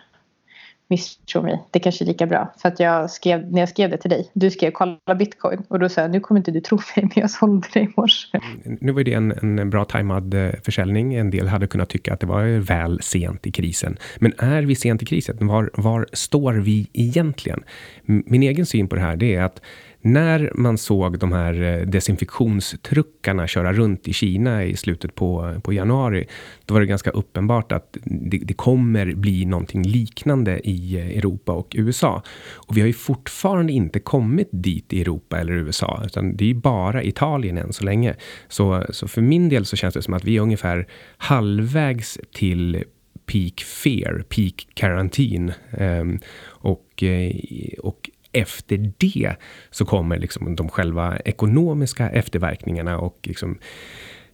Misstro 0.87 1.41
mig. 1.41 1.63
Det 1.71 1.79
kanske 1.79 2.03
är 2.03 2.05
lika 2.05 2.25
bra. 2.25 2.53
För 2.57 2.69
att 2.69 2.79
jag 2.79 3.11
skrev, 3.11 3.51
när 3.51 3.59
jag 3.59 3.69
skrev 3.69 3.89
det 3.89 3.97
till 3.97 4.09
dig, 4.09 4.29
du 4.33 4.51
skrev 4.51 4.71
kolla 4.71 5.15
bitcoin 5.17 5.61
och 5.67 5.79
då 5.79 5.89
sa 5.89 6.01
jag 6.01 6.11
nu 6.11 6.19
kommer 6.19 6.39
inte 6.39 6.51
du 6.51 6.61
tro 6.61 6.77
mig 6.95 7.05
men 7.05 7.21
jag 7.21 7.29
sålde 7.29 7.67
det 7.73 7.79
i 7.79 7.89
morse. 7.97 8.39
Nu 8.63 8.91
var 8.91 9.03
det 9.03 9.13
en, 9.13 9.31
en 9.31 9.69
bra 9.69 9.85
tajmad 9.85 10.33
eh, 10.33 10.51
försäljning. 10.63 11.13
En 11.13 11.29
del 11.29 11.47
hade 11.47 11.67
kunnat 11.67 11.89
tycka 11.89 12.13
att 12.13 12.19
det 12.19 12.27
var 12.27 12.59
väl 12.59 13.01
sent 13.01 13.47
i 13.47 13.51
krisen. 13.51 13.97
Men 14.19 14.33
är 14.37 14.61
vi 14.61 14.75
sent 14.75 15.01
i 15.03 15.05
krisen? 15.05 15.47
Var, 15.47 15.71
var 15.73 16.07
står 16.13 16.53
vi 16.53 16.87
egentligen? 16.93 17.63
Min 18.05 18.43
egen 18.43 18.65
syn 18.65 18.87
på 18.87 18.95
det 18.95 19.01
här 19.01 19.15
det 19.15 19.35
är 19.35 19.43
att 19.43 19.61
när 20.05 20.51
man 20.55 20.77
såg 20.77 21.19
de 21.19 21.31
här 21.31 21.61
eh, 21.61 21.85
desinfektionstruckarna 21.85 23.47
köra 23.47 23.73
runt 23.73 24.07
i 24.07 24.13
Kina 24.13 24.65
i 24.65 24.75
slutet 24.75 25.15
på, 25.15 25.55
på 25.63 25.73
januari, 25.73 26.27
då 26.65 26.73
var 26.73 26.81
det 26.81 26.87
ganska 26.87 27.09
uppenbart 27.09 27.71
att 27.71 27.97
det, 28.03 28.37
det, 28.37 28.53
kommer 28.53 29.13
bli 29.13 29.45
någonting 29.45 29.83
liknande 29.83 30.69
i 30.69 30.95
eh, 30.97 31.17
Europa 31.17 31.51
och 31.51 31.75
USA. 31.77 32.21
Och 32.53 32.77
vi 32.77 32.81
har 32.81 32.87
ju 32.87 32.93
fortfarande 32.93 33.73
inte 33.73 33.99
kommit 33.99 34.49
dit 34.51 34.93
i 34.93 35.01
Europa 35.01 35.39
eller 35.39 35.53
USA, 35.53 36.01
utan 36.05 36.35
det 36.35 36.49
är 36.49 36.53
bara 36.53 37.03
Italien 37.03 37.57
än 37.57 37.73
så 37.73 37.83
länge. 37.83 38.15
Så, 38.47 38.85
så 38.89 39.07
för 39.07 39.21
min 39.21 39.49
del 39.49 39.65
så 39.65 39.75
känns 39.75 39.93
det 39.93 40.01
som 40.01 40.13
att 40.13 40.23
vi 40.23 40.37
är 40.37 40.41
ungefär 40.41 40.87
halvvägs 41.17 42.19
till 42.33 42.83
peak 43.25 43.61
fear, 43.61 44.23
peak 44.29 44.67
karantin. 44.73 45.53
Um, 45.71 45.79
ehm, 45.79 46.19
och, 46.45 47.03
eh, 47.03 47.33
och 47.79 48.09
efter 48.33 48.93
det 48.97 49.35
så 49.71 49.85
kommer 49.85 50.17
liksom 50.17 50.55
de 50.55 50.69
själva 50.69 51.17
ekonomiska 51.17 52.09
efterverkningarna 52.09 52.97
och 52.97 53.19
liksom 53.23 53.57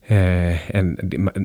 Eh, 0.10 0.76
en, 0.76 0.98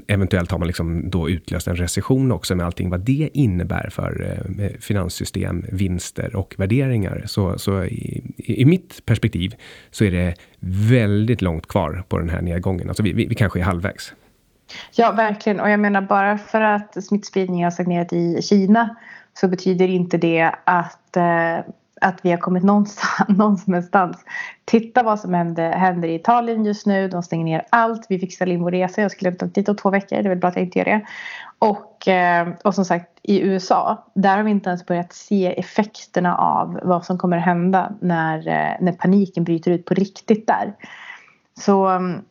eventuellt 0.09 0.51
har 0.51 0.59
man 0.59 0.67
liksom 0.67 1.11
då 1.11 1.31
utlöst 1.31 1.69
en 1.69 1.77
recession 1.77 2.33
också 2.33 2.55
med 2.55 2.67
allting 2.67 2.91
vad 2.91 3.01
det 3.01 3.31
innebär 3.33 3.89
för 3.91 4.41
eh, 4.59 4.81
finanssystem, 4.81 5.65
vinster 5.73 6.37
och 6.37 6.55
värderingar. 6.59 7.23
Så, 7.27 7.59
så 7.59 7.85
i, 7.85 8.23
i, 8.37 8.65
mitt 8.65 9.07
perspektiv 9.07 9.55
så 9.91 10.05
är 10.05 10.11
det 10.11 10.35
väldigt 10.61 11.43
långt 11.43 11.67
kvar 11.69 12.05
på 12.09 12.19
den 12.19 12.29
här 12.29 12.43
nedgången. 12.43 12.89
Alltså 12.89 13.03
vi, 13.03 13.13
vi, 13.13 13.27
vi 13.27 13.35
kanske 13.35 13.61
är 13.61 13.65
halvvägs. 13.65 14.13
Ja, 14.95 15.13
verkligen. 15.13 15.61
Och 15.61 15.71
jag 15.71 15.81
menar 15.81 16.03
bara 16.03 16.39
för 16.39 16.61
att 16.61 17.05
smittspridningen 17.05 17.65
har 17.65 17.71
stagnerat 17.71 18.13
i 18.13 18.43
Kina 18.43 18.97
så 19.35 19.49
betyder 19.49 19.89
inte 19.89 20.19
det 20.19 20.55
att 20.65 21.17
eh, 21.17 21.59
att 22.01 22.21
vi 22.23 22.31
har 22.31 22.39
kommit 22.39 22.63
någonstans. 22.63 23.29
någonstans. 23.39 24.25
Titta 24.65 25.03
vad 25.03 25.21
som 25.21 25.35
händer, 25.35 25.73
händer 25.73 26.09
i 26.09 26.15
Italien 26.15 26.65
just 26.65 26.87
nu. 26.87 27.09
De 27.09 27.23
stänger 27.23 27.45
ner 27.45 27.67
allt. 27.71 28.07
Vi 28.09 28.19
fixar 28.19 28.47
in 28.47 28.63
vår 28.63 28.71
resa. 28.71 29.03
Jag 29.03 29.11
skulle 29.11 29.31
ha 29.31 29.47
dit 29.47 29.69
om 29.69 29.77
två 29.77 29.91
veckor. 29.91 30.17
Det 30.17 30.23
är 30.23 30.29
väl 30.29 30.39
bra 30.39 30.49
att 30.49 30.57
jag 30.57 30.65
inte 30.65 30.79
gör 30.79 30.85
det. 30.85 31.07
Och, 31.59 32.09
eh, 32.09 32.49
och 32.65 32.75
som 32.75 32.85
sagt 32.85 33.11
i 33.23 33.41
USA. 33.41 34.07
Där 34.15 34.37
har 34.37 34.45
vi 34.45 34.51
inte 34.51 34.71
ens 34.71 34.87
börjat 34.87 35.13
se 35.13 35.59
effekterna 35.59 36.37
av 36.37 36.81
vad 36.83 37.05
som 37.05 37.19
kommer 37.19 37.39
hända 37.39 37.93
när, 38.01 38.39
eh, 38.39 38.77
när 38.81 38.93
paniken 38.93 39.45
bryter 39.45 39.71
ut 39.71 39.85
på 39.85 39.95
riktigt 39.95 40.47
där. 40.47 40.75
Så 41.61 41.87
mm, 41.87 42.23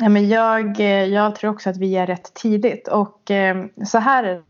Ja, 0.00 0.08
men 0.08 0.28
jag, 0.28 0.80
eh, 0.80 1.04
jag 1.04 1.34
tror 1.34 1.50
också 1.50 1.70
att 1.70 1.76
vi 1.76 1.96
är 1.96 2.06
rätt 2.06 2.34
tidigt. 2.34 2.88
Och 2.88 3.30
så 3.86 3.98
här 3.98 4.24
är. 4.24 4.42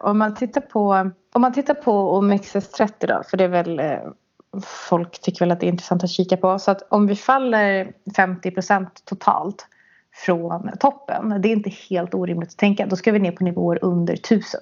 Om 0.00 0.18
man 0.18 0.34
tittar 0.34 0.60
på, 0.60 1.10
om 1.32 1.42
man 1.42 1.52
tittar 1.52 1.74
på 1.74 2.20
OMXS30 2.20 3.06
då, 3.06 3.22
för 3.30 3.36
det 3.36 3.44
är 3.44 3.48
väl 3.48 3.80
eh, 3.80 3.98
folk 4.62 5.20
tycker 5.20 5.40
väl 5.40 5.50
att 5.50 5.60
det 5.60 5.66
är 5.66 5.68
intressant 5.68 6.04
att 6.04 6.10
kika 6.10 6.36
på. 6.36 6.58
Så 6.58 6.70
att 6.70 6.82
om 6.90 7.06
vi 7.06 7.16
faller 7.16 7.92
50% 8.16 8.86
totalt 9.04 9.66
från 10.14 10.70
toppen, 10.80 11.40
det 11.42 11.48
är 11.48 11.52
inte 11.52 11.70
helt 11.90 12.14
orimligt 12.14 12.48
att 12.48 12.58
tänka, 12.58 12.86
då 12.86 12.96
ska 12.96 13.12
vi 13.12 13.18
ner 13.18 13.32
på 13.32 13.44
nivåer 13.44 13.78
under 13.82 14.14
1000. 14.14 14.60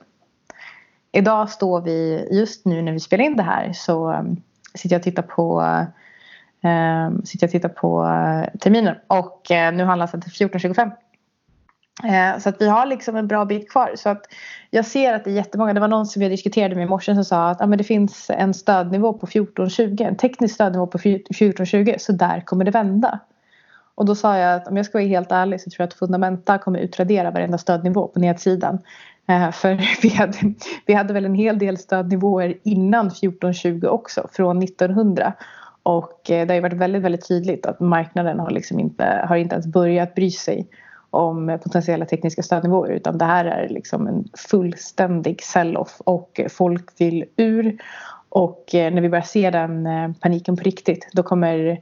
Idag 1.12 1.50
står 1.50 1.80
vi, 1.80 2.28
just 2.30 2.66
nu 2.66 2.82
när 2.82 2.92
vi 2.92 3.00
spelar 3.00 3.24
in 3.24 3.36
det 3.36 3.42
här 3.42 3.72
så 3.72 4.12
eh, 4.12 4.22
sitter 4.74 4.94
jag 4.94 5.00
och 5.00 5.04
tittar 5.04 5.22
på 5.22 5.62
eh, 6.64 7.24
sitter 7.24 7.44
jag 7.44 7.48
och 7.48 7.52
tittar 7.52 7.68
på 7.68 8.04
terminen 8.60 8.96
och 9.06 9.46
nu 9.50 9.84
handlas 9.84 10.12
det 10.12 10.20
till 10.20 10.30
1425. 10.30 10.90
Eh, 12.04 12.38
så 12.38 12.48
att 12.48 12.60
vi 12.60 12.68
har 12.68 12.86
liksom 12.86 13.16
en 13.16 13.26
bra 13.26 13.44
bit 13.44 13.70
kvar. 13.70 13.92
Så 13.96 14.08
att 14.08 14.26
jag 14.70 14.86
ser 14.86 15.14
att 15.14 15.24
det 15.24 15.30
är 15.30 15.34
jättemånga. 15.34 15.74
Det 15.74 15.80
var 15.80 15.88
någon 15.88 16.06
som 16.06 16.22
jag 16.22 16.30
diskuterade 16.30 16.74
med 16.74 16.84
i 16.84 16.88
morse 16.88 17.14
som 17.14 17.24
sa 17.24 17.48
att 17.48 17.60
ah, 17.60 17.66
men 17.66 17.78
det 17.78 17.84
finns 17.84 18.30
en 18.30 18.54
stödnivå 18.54 19.12
på 19.12 19.26
1420. 19.26 19.96
En 20.00 20.16
teknisk 20.16 20.54
stödnivå 20.54 20.86
på 20.86 20.98
1420. 20.98 21.94
Så 21.98 22.12
där 22.12 22.40
kommer 22.40 22.64
det 22.64 22.70
vända. 22.70 23.20
Och 23.94 24.06
då 24.06 24.14
sa 24.14 24.38
jag 24.38 24.54
att 24.54 24.68
om 24.68 24.76
jag 24.76 24.86
ska 24.86 24.98
vara 24.98 25.08
helt 25.08 25.32
ärlig 25.32 25.60
så 25.60 25.70
tror 25.70 25.82
jag 25.82 25.86
att 25.86 25.94
fundamenta 25.94 26.58
kommer 26.58 26.78
utradera 26.78 27.30
varenda 27.30 27.58
stödnivå 27.58 28.08
på 28.08 28.18
nedsidan. 28.20 28.78
Eh, 29.28 29.50
för 29.50 29.80
vi 30.02 30.08
hade, 30.08 30.54
vi 30.86 30.94
hade 30.94 31.14
väl 31.14 31.24
en 31.24 31.34
hel 31.34 31.58
del 31.58 31.78
stödnivåer 31.78 32.58
innan 32.62 33.06
1420 33.06 33.86
också, 33.86 34.28
från 34.32 34.62
1900. 34.62 35.32
Och 35.82 36.30
eh, 36.30 36.46
det 36.46 36.52
har 36.52 36.54
ju 36.54 36.60
varit 36.60 36.72
väldigt, 36.72 37.02
väldigt 37.02 37.28
tydligt 37.28 37.66
att 37.66 37.80
marknaden 37.80 38.40
har, 38.40 38.50
liksom 38.50 38.80
inte, 38.80 39.24
har 39.28 39.36
inte 39.36 39.54
ens 39.54 39.66
börjat 39.66 40.14
bry 40.14 40.30
sig 40.30 40.68
om 41.12 41.58
potentiella 41.62 42.06
tekniska 42.06 42.42
stödnivåer 42.42 42.90
utan 42.90 43.18
det 43.18 43.24
här 43.24 43.44
är 43.44 43.68
liksom 43.68 44.06
en 44.06 44.24
fullständig 44.50 45.42
sell-off 45.42 45.96
och 45.98 46.40
folk 46.50 47.00
vill 47.00 47.24
ur. 47.36 47.78
Och 48.28 48.74
eh, 48.74 48.94
när 48.94 49.02
vi 49.02 49.08
börjar 49.08 49.22
se 49.22 49.50
den 49.50 49.88
paniken 50.20 50.56
på 50.56 50.62
riktigt 50.62 51.08
då 51.12 51.22
kommer 51.22 51.80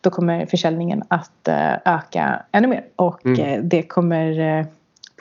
då 0.00 0.10
kommer 0.10 0.46
försäljningen 0.46 1.02
att 1.08 1.48
öka 1.84 2.42
ännu 2.52 2.68
mer 2.68 2.84
och 2.96 3.26
mm. 3.26 3.68
det 3.68 3.82
kommer 3.82 4.66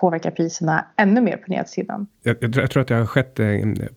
påverkar 0.01 0.32
priserna 0.32 0.86
ännu 0.98 1.22
mer 1.22 1.38
på 1.38 1.51
nedsidan. 1.51 2.08
Jag, 2.24 2.38
jag, 2.39 2.56
jag, 2.56 2.72
tror 2.72 2.82
att 2.82 2.88
det 2.88 2.96
har 2.96 3.06
skett 3.06 3.39
eh, 3.39 3.48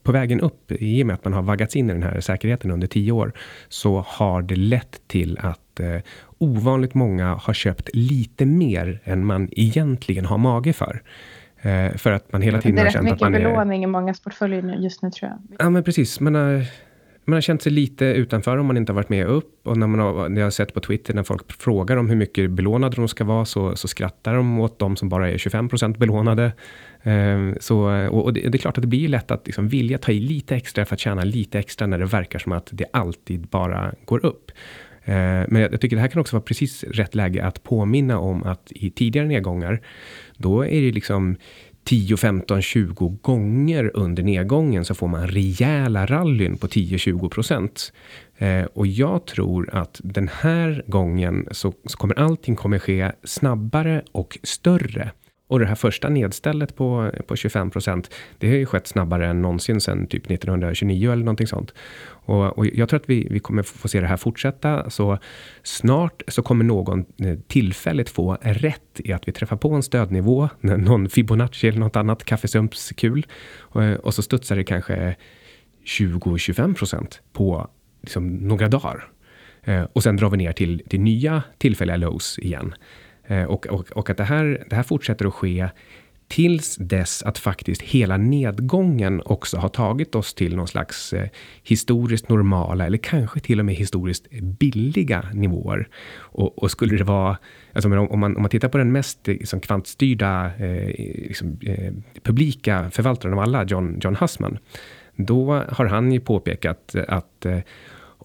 på 0.03 0.13
vägen 0.13 0.41
upp, 0.41 0.73
i 0.73 1.03
och 1.03 1.07
med 1.07 1.15
att 1.15 1.25
man 1.25 1.33
har 1.33 1.43
vaggats 1.43 1.77
in 1.77 1.91
i 1.91 1.93
den 1.93 2.03
här 2.03 2.21
säkerheten 2.21 2.71
under 2.71 2.87
tio 2.87 3.13
år, 3.13 3.33
så 3.69 4.05
har 4.09 4.43
det 4.43 4.57
lett 4.57 5.09
till 5.09 5.39
att 5.39 5.61
eh, 5.81 6.01
ovanligt 6.39 6.95
många 6.95 7.35
har 7.35 7.55
köpt 7.55 7.91
lite 7.93 8.47
mer 8.47 9.01
än 9.05 9.27
man 9.27 9.49
egentligen 9.53 10.25
har 10.25 10.39
mage 10.39 10.73
för. 10.73 11.03
Eh, 11.63 11.97
för 11.97 12.13
att 12.13 12.33
man 12.33 12.43
hela 12.43 12.61
tiden 12.61 12.79
har 12.79 12.91
känt 12.91 13.13
att 13.13 13.21
man 13.21 13.35
är... 13.35 13.39
Det 13.39 13.45
är 13.45 13.49
mycket 13.49 13.55
belåning 13.55 13.85
i 13.85 13.87
mångas 13.87 14.21
portföljer 14.21 14.63
just 14.63 15.03
nu 15.03 15.11
tror 15.11 15.31
jag. 15.31 15.57
Ja, 15.59 15.71
men 15.71 15.83
precis. 15.83 16.21
Man 16.21 16.35
har 16.35 16.67
man 17.27 17.35
har 17.35 17.41
känt 17.41 17.63
sig 17.63 17.73
lite 17.73 18.05
utanför 18.05 18.57
om 18.57 18.67
man 18.67 18.77
inte 18.77 18.93
har 18.93 18.95
varit 18.95 19.09
med 19.09 19.27
upp. 19.27 19.67
Och 19.67 19.77
när 19.77 19.87
man 19.87 20.01
har, 20.01 20.29
när 20.29 20.41
jag 20.41 20.47
har 20.47 20.51
sett 20.51 20.75
på 20.75 20.81
Twitter 20.81 21.15
när 21.15 21.23
folk 21.23 21.53
frågar 21.53 21.97
om 21.97 22.09
hur 22.09 22.17
mycket 22.17 22.51
belånade 22.51 22.97
de 22.97 23.09
ska 23.09 23.25
vara 23.25 23.45
så, 23.45 23.77
så 23.77 23.89
skrattar 23.89 24.35
de 24.35 24.61
åt 24.61 24.79
de 24.79 24.97
som 24.97 25.09
bara 25.09 25.31
är 25.31 25.39
25 25.39 25.69
belånade. 25.99 26.53
Eh, 27.03 27.39
så, 27.61 28.07
och, 28.09 28.25
och 28.25 28.33
det, 28.33 28.41
det, 28.41 28.57
är 28.57 28.59
klart 28.59 28.79
att 28.79 28.83
det 28.83 28.89
blir 28.89 29.09
lätt 29.09 29.31
att 29.31 29.47
liksom 29.47 29.69
vilja 29.69 29.99
ta 29.99 30.13
i 30.13 30.21
lite 30.21 30.57
extra 30.57 30.85
för 30.85 30.95
att 30.95 31.01
tjäna 31.01 31.25
lite 31.25 31.59
extra 31.59 31.87
när 31.87 31.99
det 31.99 32.07
verkar 32.07 32.39
som 32.39 32.53
att 32.53 32.69
det 32.73 32.87
alltid 32.93 33.41
bara 33.41 33.95
går 34.05 34.27
upp. 34.27 34.51
Eh, 35.05 35.15
men 35.49 35.57
jag, 35.57 35.73
jag 35.73 35.81
tycker 35.81 35.97
det 35.97 36.03
här 36.03 36.09
kan 36.09 36.21
också 36.21 36.37
vara 36.37 36.45
precis 36.45 36.85
rätt 36.85 37.15
läge 37.15 37.45
att 37.45 37.63
påminna 37.63 38.19
om 38.19 38.43
att 38.43 38.73
i 38.73 38.91
tidigare 38.91 39.27
nedgångar, 39.27 39.81
då 40.37 40.67
är 40.67 40.81
det 40.81 40.93
liksom 40.93 41.37
10, 41.85 42.17
15, 42.17 42.63
20 42.63 43.09
gånger 43.23 43.91
under 43.95 44.23
nedgången 44.23 44.85
så 44.85 44.95
får 44.95 45.09
man 45.09 45.29
rejäla 45.29 46.07
rallyn 46.07 46.57
på 46.57 46.67
10-20 46.67 47.29
procent. 47.29 47.93
Eh, 48.39 48.65
och 48.65 48.87
jag 48.87 49.27
tror 49.27 49.71
att 49.73 50.01
den 50.05 50.29
här 50.29 50.85
gången 50.87 51.49
så, 51.51 51.73
så 51.85 51.99
kommer 51.99 52.19
allting 52.19 52.57
kommer 52.57 52.79
ske 52.79 53.13
snabbare 53.25 54.03
och 54.13 54.39
större. 54.43 55.11
Och 55.55 55.61
det 55.61 55.67
här 55.67 55.75
första 55.75 56.09
nedstället 56.09 56.77
på, 56.77 57.11
på 57.27 57.37
25 57.37 57.71
procent, 57.71 58.11
det 58.39 58.49
har 58.49 58.55
ju 58.55 58.67
skett 58.67 58.87
snabbare 58.87 59.27
än 59.27 59.43
någonsin 59.43 59.81
sedan 59.81 60.07
typ 60.07 60.31
1929 60.31 61.13
eller 61.13 61.25
någonting 61.25 61.47
sånt. 61.47 61.75
Och, 62.07 62.59
och, 62.59 62.67
jag 62.67 62.89
tror 62.89 63.01
att 63.01 63.09
vi, 63.11 63.29
vi 63.31 63.41
kommer 63.41 63.63
få 63.63 63.89
se 63.89 64.01
det 64.01 64.07
här 64.07 64.17
fortsätta. 64.17 64.91
Så 64.91 65.19
snart 65.63 66.23
så 66.29 66.43
kommer 66.43 66.65
någon 66.65 67.05
eh, 67.19 67.39
tillfälligt 67.47 68.11
få 68.11 68.37
rätt 68.41 69.01
i 69.01 69.13
att 69.13 69.29
vi 69.29 69.33
träffar 69.33 69.57
på 69.57 69.71
en 69.71 69.83
stödnivå, 69.83 70.49
någon 70.61 71.09
Fibonacci 71.09 71.69
eller 71.69 71.79
något 71.79 71.97
annat 71.97 72.25
kaffesumpskul. 72.25 73.27
Och, 73.59 73.83
och 73.83 74.15
så 74.15 74.23
studsar 74.23 74.57
det 74.57 74.65
kanske 74.65 75.17
20-25 75.85 76.75
procent 76.75 77.21
på 77.33 77.69
liksom 78.03 78.37
några 78.37 78.69
dagar. 78.69 79.09
Eh, 79.65 79.85
och 79.93 80.03
sen 80.03 80.17
drar 80.17 80.31
vi 80.31 80.37
ner 80.37 80.53
till, 80.53 80.83
till 80.89 81.01
nya 81.01 81.43
tillfälliga 81.59 81.97
lows 81.97 82.39
igen. 82.39 82.75
Eh, 83.27 83.45
och, 83.45 83.67
och, 83.67 83.91
och 83.93 84.11
att 84.11 84.17
det 84.17 84.25
här, 84.25 84.67
det 84.71 84.77
här 84.77 84.83
fortsätter 84.83 85.27
att 85.27 85.35
ske 85.35 85.69
tills 86.29 86.77
dess 86.77 87.23
att 87.23 87.39
faktiskt 87.39 87.83
hela 87.83 88.17
nedgången 88.17 89.23
också 89.25 89.57
har 89.57 89.69
tagit 89.69 90.15
oss 90.15 90.35
till 90.35 90.57
någon 90.57 90.69
slags 90.69 91.13
eh, 91.13 91.29
historiskt 91.63 92.29
normala 92.29 92.87
eller 92.87 92.99
kanske 92.99 93.41
till 93.41 93.59
och 93.59 93.67
med 93.67 93.75
historiskt 93.75 94.31
billiga 94.31 95.25
nivåer. 95.33 95.89
Och, 96.17 96.59
och 96.63 96.71
skulle 96.71 96.97
det 96.97 97.05
vara, 97.05 97.39
alltså 97.73 97.89
om, 97.89 98.21
man, 98.21 98.37
om 98.37 98.43
man 98.43 98.51
tittar 98.51 98.69
på 98.69 98.79
den 98.79 98.93
mest 98.93 99.29
eh, 99.29 99.35
liksom, 99.35 99.61
kvantstyrda 99.61 100.51
eh, 100.59 100.87
liksom, 101.29 101.59
eh, 101.63 101.93
publika 102.23 102.91
förvaltaren 102.91 103.35
av 103.35 103.41
alla, 103.41 103.65
John, 103.65 103.99
John 104.03 104.17
Hussman, 104.17 104.59
då 105.17 105.65
har 105.69 105.87
han 105.87 106.13
ju 106.13 106.21
påpekat 106.21 106.95
att 107.09 107.47
eh, 107.47 107.59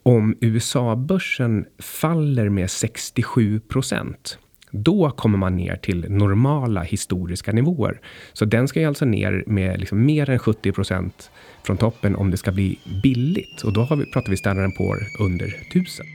om 0.04 0.38
USA-börsen 0.42 1.66
faller 1.80 2.50
med 2.50 2.72
67 2.72 3.60
procent 3.60 4.38
då 4.72 5.10
kommer 5.10 5.38
man 5.38 5.56
ner 5.56 5.76
till 5.76 6.06
normala 6.10 6.82
historiska 6.82 7.52
nivåer. 7.52 8.02
Så 8.34 8.46
den 8.46 8.68
ska 8.68 8.80
ju 8.80 8.86
alltså 8.86 9.06
ner 9.06 9.44
med 9.48 9.80
liksom 9.80 10.06
mer 10.06 10.30
än 10.30 10.40
70 10.40 10.72
procent 10.72 11.32
från 11.64 11.78
toppen 11.78 12.16
om 12.16 12.32
det 12.32 12.38
ska 12.38 12.52
bli 12.52 12.80
billigt. 13.04 13.62
Och 13.62 13.74
då 13.74 13.82
har 13.82 13.96
vi, 13.96 14.12
pratar 14.12 14.30
vi 14.30 14.38
Standard 14.38 14.78
Poor 14.78 14.98
under 15.20 15.48
1000. 15.70 16.06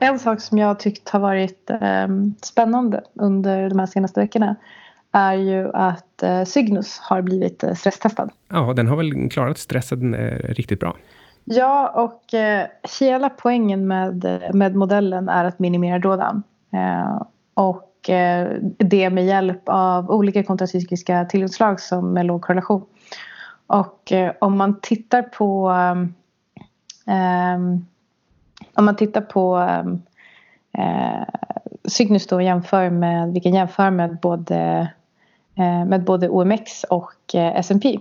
En 0.00 0.18
sak 0.18 0.40
som 0.40 0.58
jag 0.58 0.78
tyckt 0.78 1.08
har 1.08 1.20
varit 1.20 1.70
eh, 1.70 2.08
spännande 2.42 3.02
under 3.14 3.68
de 3.68 3.78
här 3.78 3.86
senaste 3.86 4.20
veckorna 4.20 4.56
är 5.12 5.34
ju 5.34 5.70
att 5.72 6.22
eh, 6.22 6.44
Cygnus 6.44 6.98
har 6.98 7.22
blivit 7.22 7.62
eh, 7.62 7.74
stresstestad. 7.74 8.30
Ja, 8.48 8.72
den 8.76 8.88
har 8.88 8.96
väl 8.96 9.30
klarat 9.30 9.58
stressen 9.58 10.14
eh, 10.14 10.38
riktigt 10.48 10.80
bra. 10.80 10.96
Ja, 11.50 11.88
och 11.88 12.34
eh, 12.34 12.66
hela 13.00 13.30
poängen 13.30 13.86
med, 13.86 14.40
med 14.54 14.74
modellen 14.74 15.28
är 15.28 15.44
att 15.44 15.58
minimera 15.58 15.98
dådan. 15.98 16.42
Eh, 16.72 17.22
och 17.54 18.10
eh, 18.10 18.48
det 18.78 19.10
med 19.10 19.26
hjälp 19.26 19.62
av 19.66 20.10
olika 20.10 20.42
kontracykliska 20.42 21.24
tillslag 21.24 21.80
som 21.80 22.12
med 22.12 22.26
låg 22.26 22.42
korrelation. 22.42 22.84
Och 23.66 24.12
eh, 24.12 24.32
om 24.38 24.56
man 24.56 24.80
tittar 24.80 25.22
på 25.22 25.70
eh, 25.70 25.94
ehm, 27.14 27.86
om 28.74 28.84
man 28.84 28.96
tittar 28.96 29.20
på 29.20 29.58
eh, 29.58 29.86
eh 30.84 31.24
Cygnus 31.84 32.26
då 32.26 32.40
jämför 32.40 32.90
med, 32.90 33.32
vi 33.32 33.40
kan 33.40 33.54
jämföra 33.54 33.90
med 33.90 34.18
både, 34.22 34.88
eh, 35.54 35.84
med 35.84 36.04
både 36.04 36.28
OMX 36.28 36.84
och 36.84 37.34
eh, 37.34 37.56
S&P 37.56 37.98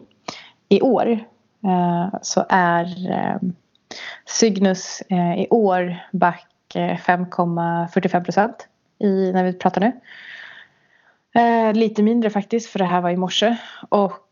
i 0.70 0.82
år 0.82 1.20
Eh, 1.68 2.20
så 2.22 2.46
är 2.50 3.12
eh, 3.12 3.50
Cygnus 4.26 5.02
eh, 5.10 5.42
i 5.42 5.48
år 5.50 5.98
back 6.12 6.76
eh, 6.76 6.98
5,45 6.98 8.24
procent 8.24 8.68
när 9.34 9.44
vi 9.44 9.54
pratar 9.54 9.82
nu. 9.82 9.92
Eh, 11.42 11.74
lite 11.74 12.04
mindre 12.04 12.30
faktiskt 12.30 12.70
för 12.70 12.80
det 12.80 12.86
här 12.86 13.02
var 13.02 13.10
i 13.10 13.18
morse. 13.18 13.58
Och 13.90 14.24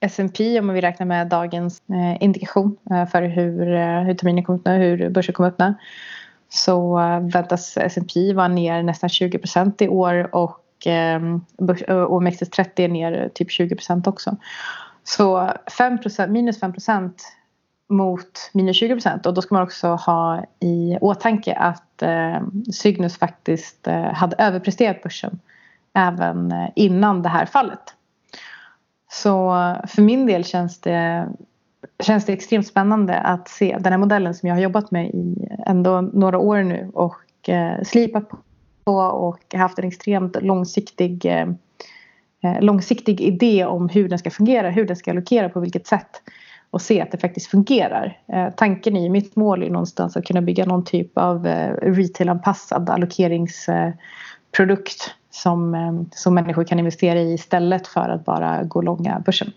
S&P 0.00 0.60
om 0.60 0.68
vi 0.68 0.80
räknar 0.80 1.06
med 1.06 1.28
dagens 1.28 1.82
indikation 2.20 2.76
för 3.12 3.22
hur, 3.22 3.66
hur 4.04 4.14
terminen 4.14 4.44
kommer 4.44 4.58
öppna, 4.58 4.74
hur 4.74 5.10
börsen 5.10 5.34
kommer 5.34 5.48
öppna. 5.48 5.74
Så 6.48 6.96
väntas 7.32 7.76
S&P 7.76 8.32
vara 8.32 8.48
ner 8.48 8.82
nästan 8.82 9.08
20 9.08 9.38
procent 9.38 9.82
i 9.82 9.88
år 9.88 10.34
och 10.34 10.60
OMXS30 10.86 12.70
är 12.76 12.88
ner 12.88 13.30
typ 13.34 13.50
20 13.50 13.76
procent 13.76 14.06
också. 14.06 14.36
Så 15.04 15.50
5%, 15.66 16.28
minus 16.28 16.62
5% 16.62 17.12
mot 17.88 18.50
minus 18.52 18.76
20 18.76 18.94
procent. 18.94 19.26
och 19.26 19.34
då 19.34 19.42
ska 19.42 19.54
man 19.54 19.64
också 19.64 19.88
ha 19.88 20.44
i 20.60 20.98
åtanke 21.00 21.54
att 21.54 22.02
eh, 22.02 22.42
Cygnus 22.72 23.18
faktiskt 23.18 23.86
eh, 23.86 24.12
hade 24.12 24.36
överpresterat 24.38 25.02
börsen 25.02 25.40
även 25.92 26.52
eh, 26.52 26.68
innan 26.74 27.22
det 27.22 27.28
här 27.28 27.46
fallet. 27.46 27.94
Så 29.10 29.50
för 29.88 30.02
min 30.02 30.26
del 30.26 30.44
känns 30.44 30.80
det 30.80 31.28
känns 32.02 32.26
det 32.26 32.32
extremt 32.32 32.66
spännande 32.66 33.18
att 33.18 33.48
se 33.48 33.76
den 33.80 33.92
här 33.92 33.98
modellen 33.98 34.34
som 34.34 34.48
jag 34.48 34.56
har 34.56 34.62
jobbat 34.62 34.90
med 34.90 35.06
i 35.06 35.48
ändå 35.66 36.00
några 36.00 36.38
år 36.38 36.62
nu 36.62 36.90
och 36.94 37.48
eh, 37.48 37.82
slipat 37.82 38.28
på 38.84 38.94
och 38.96 39.54
haft 39.54 39.78
en 39.78 39.88
extremt 39.88 40.42
långsiktig 40.42 41.26
eh, 41.26 41.46
Eh, 42.44 42.60
långsiktig 42.60 43.20
idé 43.20 43.64
om 43.64 43.88
hur 43.88 44.08
den 44.08 44.18
ska 44.18 44.30
fungera, 44.30 44.70
hur 44.70 44.86
den 44.86 44.96
ska 44.96 45.10
allokera 45.10 45.48
på 45.48 45.60
vilket 45.60 45.86
sätt 45.86 46.22
och 46.70 46.82
se 46.82 47.00
att 47.00 47.10
det 47.10 47.18
faktiskt 47.18 47.46
fungerar. 47.46 48.18
Eh, 48.32 48.48
tanken 48.56 48.96
i 48.96 49.08
mitt 49.08 49.36
mål 49.36 49.62
är 49.62 49.70
någonstans 49.70 50.16
att 50.16 50.24
kunna 50.24 50.42
bygga 50.42 50.66
någon 50.66 50.84
typ 50.84 51.18
av 51.18 51.46
eh, 51.46 51.74
retailanpassad 51.82 52.90
allokeringsprodukt 52.90 55.06
eh, 55.06 55.12
som, 55.30 55.74
eh, 55.74 55.92
som 56.10 56.34
människor 56.34 56.64
kan 56.64 56.78
investera 56.78 57.20
i 57.20 57.34
istället 57.34 57.86
för 57.86 58.08
att 58.08 58.24
bara 58.24 58.62
gå 58.62 58.82
långa 58.82 59.22
börsen. 59.26 59.52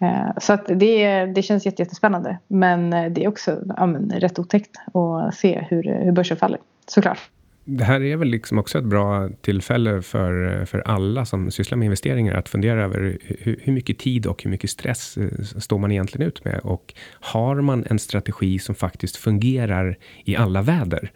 Eh, 0.00 0.30
så 0.38 0.52
att 0.52 0.66
det, 0.66 1.26
det 1.26 1.42
känns 1.42 1.66
jättespännande 1.66 2.38
men 2.46 2.90
det 2.90 3.24
är 3.24 3.28
också 3.28 3.58
ja, 3.76 3.86
men, 3.86 4.10
rätt 4.10 4.38
otäckt 4.38 4.76
att 4.94 5.34
se 5.34 5.66
hur, 5.70 5.82
hur 6.04 6.12
börsen 6.12 6.36
faller, 6.36 6.58
såklart 6.86 7.31
det 7.64 7.84
här 7.84 8.02
är 8.02 8.16
väl 8.16 8.28
liksom 8.28 8.58
också 8.58 8.78
ett 8.78 8.84
bra 8.84 9.28
tillfälle 9.40 10.02
för, 10.02 10.64
för 10.64 10.78
alla 10.78 11.24
som 11.24 11.50
sysslar 11.50 11.78
med 11.78 11.86
investeringar 11.86 12.34
att 12.34 12.48
fundera 12.48 12.84
över 12.84 13.18
hur, 13.38 13.58
hur, 13.62 13.72
mycket 13.72 13.98
tid 13.98 14.26
och 14.26 14.42
hur 14.42 14.50
mycket 14.50 14.70
stress 14.70 15.16
eh, 15.16 15.42
står 15.42 15.78
man 15.78 15.92
egentligen 15.92 16.28
ut 16.28 16.44
med? 16.44 16.60
Och 16.62 16.94
har 17.10 17.60
man 17.60 17.84
en 17.90 17.98
strategi 17.98 18.58
som 18.58 18.74
faktiskt 18.74 19.16
fungerar 19.16 19.98
i 20.24 20.36
alla 20.36 20.62
väder? 20.62 21.12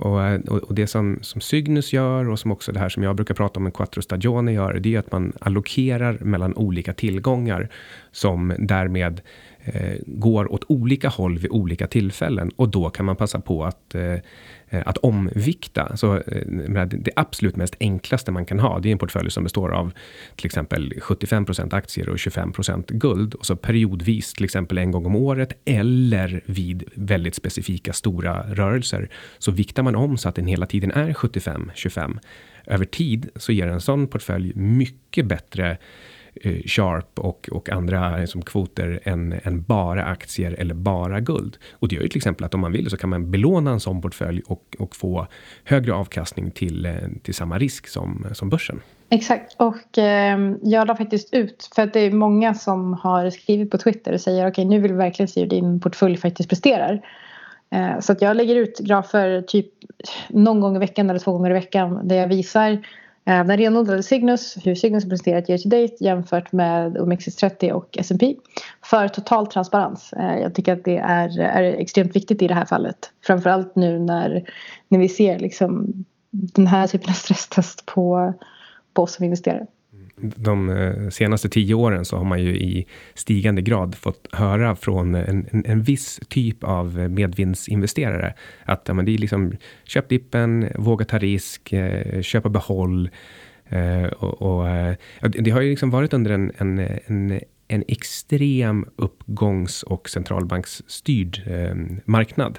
Eh, 0.00 0.34
och, 0.52 0.58
och, 0.58 0.74
det 0.74 0.86
som, 0.86 1.18
som 1.22 1.40
Cygnus 1.40 1.92
gör 1.92 2.28
och 2.28 2.38
som 2.38 2.52
också 2.52 2.72
det 2.72 2.80
här 2.80 2.88
som 2.88 3.02
jag 3.02 3.16
brukar 3.16 3.34
prata 3.34 3.60
om 3.60 3.64
med 3.64 3.74
Quattro 3.74 4.02
Stagione 4.02 4.52
gör, 4.52 4.74
det 4.74 4.94
är 4.94 4.98
att 4.98 5.12
man 5.12 5.32
allokerar 5.40 6.18
mellan 6.20 6.54
olika 6.54 6.92
tillgångar 6.92 7.68
som 8.12 8.54
därmed 8.58 9.20
eh, 9.64 9.96
går 10.06 10.52
åt 10.52 10.64
olika 10.68 11.08
håll 11.08 11.38
vid 11.38 11.50
olika 11.50 11.86
tillfällen. 11.86 12.50
Och 12.56 12.68
då 12.68 12.90
kan 12.90 13.06
man 13.06 13.16
passa 13.16 13.40
på 13.40 13.64
att 13.64 13.94
Eh, 13.94 14.18
Eh, 14.72 14.82
att 14.86 14.98
omvikta. 14.98 15.96
Så 15.96 16.16
eh, 16.16 16.86
det 16.86 17.10
absolut 17.16 17.56
mest 17.56 17.76
enklaste 17.80 18.32
man 18.32 18.46
kan 18.46 18.60
ha, 18.60 18.78
det 18.78 18.88
är 18.88 18.92
en 18.92 18.98
portfölj 18.98 19.30
som 19.30 19.44
består 19.44 19.72
av 19.72 19.92
till 20.36 20.46
exempel 20.46 20.92
75% 20.92 21.74
aktier 21.74 22.08
och 22.08 22.16
25% 22.16 22.92
guld. 22.92 23.34
Och 23.34 23.46
så 23.46 23.56
periodvis, 23.56 24.32
till 24.32 24.44
exempel 24.44 24.78
en 24.78 24.90
gång 24.90 25.06
om 25.06 25.16
året, 25.16 25.52
eller 25.64 26.42
vid 26.46 26.84
väldigt 26.94 27.34
specifika 27.34 27.92
stora 27.92 28.54
rörelser, 28.54 29.08
så 29.38 29.50
viktar 29.50 29.82
man 29.82 29.94
om 29.96 30.18
så 30.18 30.28
att 30.28 30.34
den 30.34 30.46
hela 30.46 30.66
tiden 30.66 30.90
är 30.90 31.12
75-25. 31.12 32.18
Över 32.66 32.84
tid 32.84 33.28
så 33.36 33.52
ger 33.52 33.66
en 33.66 33.80
sån 33.80 34.06
portfölj 34.06 34.52
mycket 34.54 35.26
bättre 35.26 35.78
Eh, 36.34 36.62
Sharp 36.66 37.18
och, 37.18 37.48
och 37.52 37.70
andra 37.70 38.16
liksom, 38.16 38.42
kvoter 38.42 39.00
än, 39.04 39.34
än 39.42 39.62
bara 39.62 40.04
aktier 40.04 40.52
eller 40.58 40.74
bara 40.74 41.20
guld. 41.20 41.56
Och 41.72 41.88
det 41.88 41.94
gör 41.94 42.02
ju 42.02 42.08
till 42.08 42.18
exempel 42.18 42.46
att 42.46 42.54
om 42.54 42.60
man 42.60 42.72
vill 42.72 42.90
så 42.90 42.96
kan 42.96 43.10
man 43.10 43.30
belåna 43.30 43.70
en 43.70 43.80
sån 43.80 44.00
portfölj 44.00 44.42
och, 44.46 44.76
och 44.78 44.96
få 44.96 45.26
högre 45.64 45.94
avkastning 45.94 46.50
till, 46.50 46.86
eh, 46.86 46.92
till 47.22 47.34
samma 47.34 47.58
risk 47.58 47.86
som, 47.86 48.26
som 48.32 48.48
börsen. 48.48 48.80
Exakt 49.08 49.56
och 49.58 49.98
eh, 49.98 50.38
jag 50.62 50.86
la 50.86 50.96
faktiskt 50.96 51.34
ut 51.34 51.70
för 51.74 51.82
att 51.82 51.92
det 51.92 52.00
är 52.00 52.10
många 52.10 52.54
som 52.54 52.94
har 52.94 53.30
skrivit 53.30 53.70
på 53.70 53.78
Twitter 53.78 54.12
och 54.12 54.20
säger 54.20 54.42
okej 54.42 54.50
okay, 54.50 54.64
nu 54.64 54.80
vill 54.80 54.92
vi 54.92 54.98
verkligen 54.98 55.28
se 55.28 55.40
hur 55.40 55.48
din 55.48 55.80
portfölj 55.80 56.16
faktiskt 56.16 56.48
presterar. 56.48 57.00
Eh, 57.70 58.00
så 58.00 58.12
att 58.12 58.22
jag 58.22 58.36
lägger 58.36 58.56
ut 58.56 58.78
grafer 58.78 59.42
typ 59.42 59.66
någon 60.28 60.60
gång 60.60 60.76
i 60.76 60.78
veckan 60.78 61.10
eller 61.10 61.20
två 61.20 61.32
gånger 61.32 61.50
i 61.50 61.54
veckan 61.54 62.08
där 62.08 62.16
jag 62.16 62.28
visar 62.28 62.78
Eh, 63.24 63.44
den 63.44 63.56
renodlade 63.56 64.02
Cygnus, 64.02 64.56
hur 64.64 64.74
Cygnus 64.74 65.08
presenterat 65.08 65.48
year 65.48 65.58
to 65.58 65.68
date 65.68 66.04
jämfört 66.04 66.52
med 66.52 66.96
OMXS30 66.96 67.70
och 67.70 67.98
S&P 67.98 68.36
för 68.84 69.08
total 69.08 69.46
transparens. 69.46 70.12
Eh, 70.12 70.38
jag 70.38 70.54
tycker 70.54 70.72
att 70.72 70.84
det 70.84 70.96
är, 70.96 71.40
är 71.40 71.62
extremt 71.62 72.16
viktigt 72.16 72.42
i 72.42 72.48
det 72.48 72.54
här 72.54 72.64
fallet. 72.64 73.10
Framförallt 73.26 73.76
nu 73.76 73.98
när, 73.98 74.44
när 74.88 74.98
vi 74.98 75.08
ser 75.08 75.38
liksom 75.38 76.04
den 76.30 76.66
här 76.66 76.86
typen 76.86 77.10
av 77.10 77.14
stresstest 77.14 77.86
på, 77.86 78.34
på 78.94 79.02
oss 79.02 79.14
som 79.14 79.24
investerare 79.24 79.66
de 80.20 80.70
eh, 80.70 81.08
senaste 81.08 81.48
tio 81.48 81.74
åren 81.74 82.04
så 82.04 82.16
har 82.16 82.24
man 82.24 82.42
ju 82.42 82.56
i 82.56 82.86
stigande 83.14 83.62
grad 83.62 83.94
fått 83.94 84.28
höra 84.32 84.76
från 84.76 85.14
en, 85.14 85.46
en, 85.50 85.64
en 85.66 85.82
viss 85.82 86.20
typ 86.28 86.64
av 86.64 87.10
medvindsinvesterare 87.10 88.34
att 88.64 88.84
ja, 88.88 88.94
men 88.94 89.04
det 89.04 89.14
är 89.14 89.18
liksom 89.18 89.52
köp 89.84 90.08
dippen, 90.08 90.68
våga 90.74 91.04
ta 91.04 91.18
risk, 91.18 91.72
eh, 91.72 92.22
köpa 92.22 92.48
behåll. 92.48 93.10
Eh, 93.68 94.04
och, 94.04 94.42
och, 94.42 94.66
det 95.20 95.50
har 95.50 95.60
ju 95.60 95.70
liksom 95.70 95.90
varit 95.90 96.12
under 96.12 96.30
en, 96.30 96.52
en, 96.58 96.78
en, 97.06 97.40
en 97.68 97.84
extrem 97.88 98.86
uppgångs 98.96 99.82
och 99.82 100.08
centralbanksstyrd 100.08 101.42
marknad. 102.04 102.58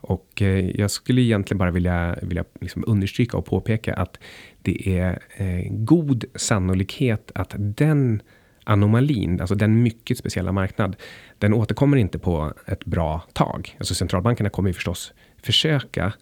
Och 0.00 0.42
eh, 0.42 0.70
jag 0.70 0.90
skulle 0.90 1.20
egentligen 1.20 1.58
bara 1.58 1.70
vilja, 1.70 2.16
vilja 2.22 2.44
liksom 2.60 2.84
understryka 2.86 3.36
och 3.36 3.46
påpeka 3.46 3.94
att 3.94 4.18
det 4.62 4.98
är 4.98 5.18
eh, 5.36 5.70
god 5.70 6.24
sannolikhet 6.34 7.32
att 7.34 7.54
den 7.58 8.22
anomalin, 8.64 9.40
alltså 9.40 9.54
den 9.54 9.82
mycket 9.82 10.18
speciella 10.18 10.52
marknad, 10.52 10.96
den 11.38 11.54
återkommer 11.54 11.96
inte 11.96 12.18
på 12.18 12.52
ett 12.66 12.84
bra 12.84 13.22
tag. 13.32 13.76
Alltså 13.78 13.94
centralbankerna 13.94 14.50
kommer 14.50 14.68
ju 14.68 14.74
förstås 14.74 15.12
försöka, 15.42 16.12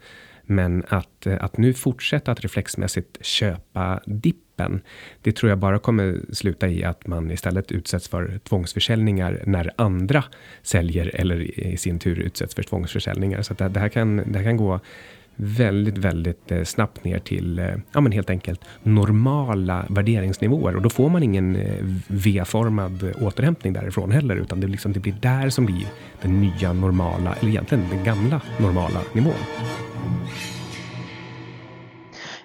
men 0.46 0.84
att, 0.88 1.26
eh, 1.26 1.44
att 1.44 1.58
nu 1.58 1.74
fortsätta 1.74 2.32
att 2.32 2.40
reflexmässigt 2.40 3.24
köpa 3.24 4.00
dippen, 4.06 4.80
det 5.22 5.32
tror 5.32 5.50
jag 5.50 5.58
bara 5.58 5.78
kommer 5.78 6.20
sluta 6.32 6.68
i 6.68 6.84
att 6.84 7.06
man 7.06 7.30
istället 7.30 7.72
utsätts 7.72 8.08
för 8.08 8.40
tvångsförsäljningar 8.48 9.42
när 9.46 9.70
andra 9.76 10.24
säljer 10.62 11.10
eller 11.14 11.60
i 11.60 11.76
sin 11.76 11.98
tur 11.98 12.18
utsätts 12.18 12.54
för 12.54 12.62
tvångsförsäljningar. 12.62 13.42
Så 13.42 13.54
det, 13.54 13.68
det, 13.68 13.80
här 13.80 13.88
kan, 13.88 14.16
det 14.16 14.38
här 14.38 14.44
kan 14.44 14.56
gå 14.56 14.80
väldigt, 15.36 15.98
väldigt 15.98 16.52
eh, 16.52 16.64
snabbt 16.64 17.04
ner 17.04 17.18
till, 17.18 17.58
eh, 17.58 17.74
ja 17.92 18.00
men 18.00 18.12
helt 18.12 18.30
enkelt 18.30 18.60
normala 18.82 19.86
värderingsnivåer. 19.88 20.76
Och 20.76 20.82
då 20.82 20.90
får 20.90 21.08
man 21.08 21.22
ingen 21.22 21.56
eh, 21.56 21.84
V-formad 22.06 23.14
återhämtning 23.20 23.72
därifrån 23.72 24.10
heller, 24.10 24.36
utan 24.36 24.60
det, 24.60 24.66
liksom, 24.66 24.92
det 24.92 25.00
blir 25.00 25.16
där 25.20 25.50
som 25.50 25.66
blir 25.66 25.86
den 26.22 26.40
nya 26.40 26.72
normala, 26.72 27.34
eller 27.34 27.50
egentligen 27.50 27.84
den 27.90 28.04
gamla 28.04 28.40
normala 28.58 29.00
nivån. 29.12 29.34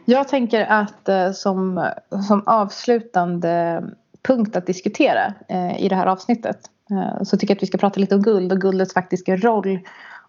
Jag 0.06 0.28
tänker 0.28 0.66
att 0.66 1.10
eh, 1.10 1.32
som, 1.32 1.90
som 2.28 2.44
avslutande 2.46 3.84
punkt 4.24 4.56
att 4.56 4.66
diskutera 4.66 5.34
eh, 5.50 5.84
i 5.84 5.90
det 5.90 5.96
här 5.96 6.06
avsnittet 6.06 6.60
eh, 6.92 7.24
så 7.24 7.38
tycker 7.38 7.52
jag 7.52 7.58
att 7.58 7.64
vi 7.64 7.68
ska 7.68 7.78
prata 7.78 8.00
lite 8.00 8.16
om 8.16 8.22
guld 8.22 8.52
och 8.52 8.62
guldets 8.62 8.94
faktiska 8.94 9.38
roll 9.38 9.80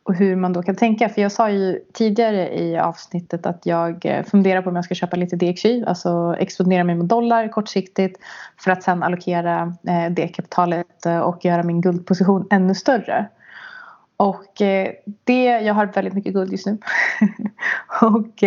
och 0.04 0.14
hur 0.14 0.36
man 0.36 0.52
då 0.52 0.62
kan 0.62 0.76
tänka. 0.76 1.08
För 1.08 1.22
jag 1.22 1.32
sa 1.32 1.50
ju 1.50 1.80
tidigare 1.92 2.58
i 2.58 2.78
avsnittet 2.78 3.46
att 3.46 3.66
jag 3.66 4.06
eh, 4.06 4.24
funderar 4.24 4.62
på 4.62 4.70
om 4.70 4.76
jag 4.76 4.84
ska 4.84 4.94
köpa 4.94 5.16
lite 5.16 5.36
DXY, 5.36 5.84
alltså 5.86 6.36
exponera 6.38 6.84
mig 6.84 6.94
mot 6.94 7.08
dollar 7.08 7.48
kortsiktigt 7.48 8.20
för 8.58 8.70
att 8.70 8.82
sen 8.82 9.02
allokera 9.02 9.74
eh, 9.88 10.10
det 10.10 10.28
kapitalet 10.28 11.06
eh, 11.06 11.18
och 11.18 11.44
göra 11.44 11.62
min 11.62 11.80
guldposition 11.80 12.46
ännu 12.50 12.74
större. 12.74 13.28
Och 14.16 14.52
det, 15.24 15.44
jag 15.44 15.74
har 15.74 15.86
väldigt 15.86 16.14
mycket 16.14 16.32
guld 16.32 16.52
just 16.52 16.66
nu. 16.66 16.78
och, 18.00 18.44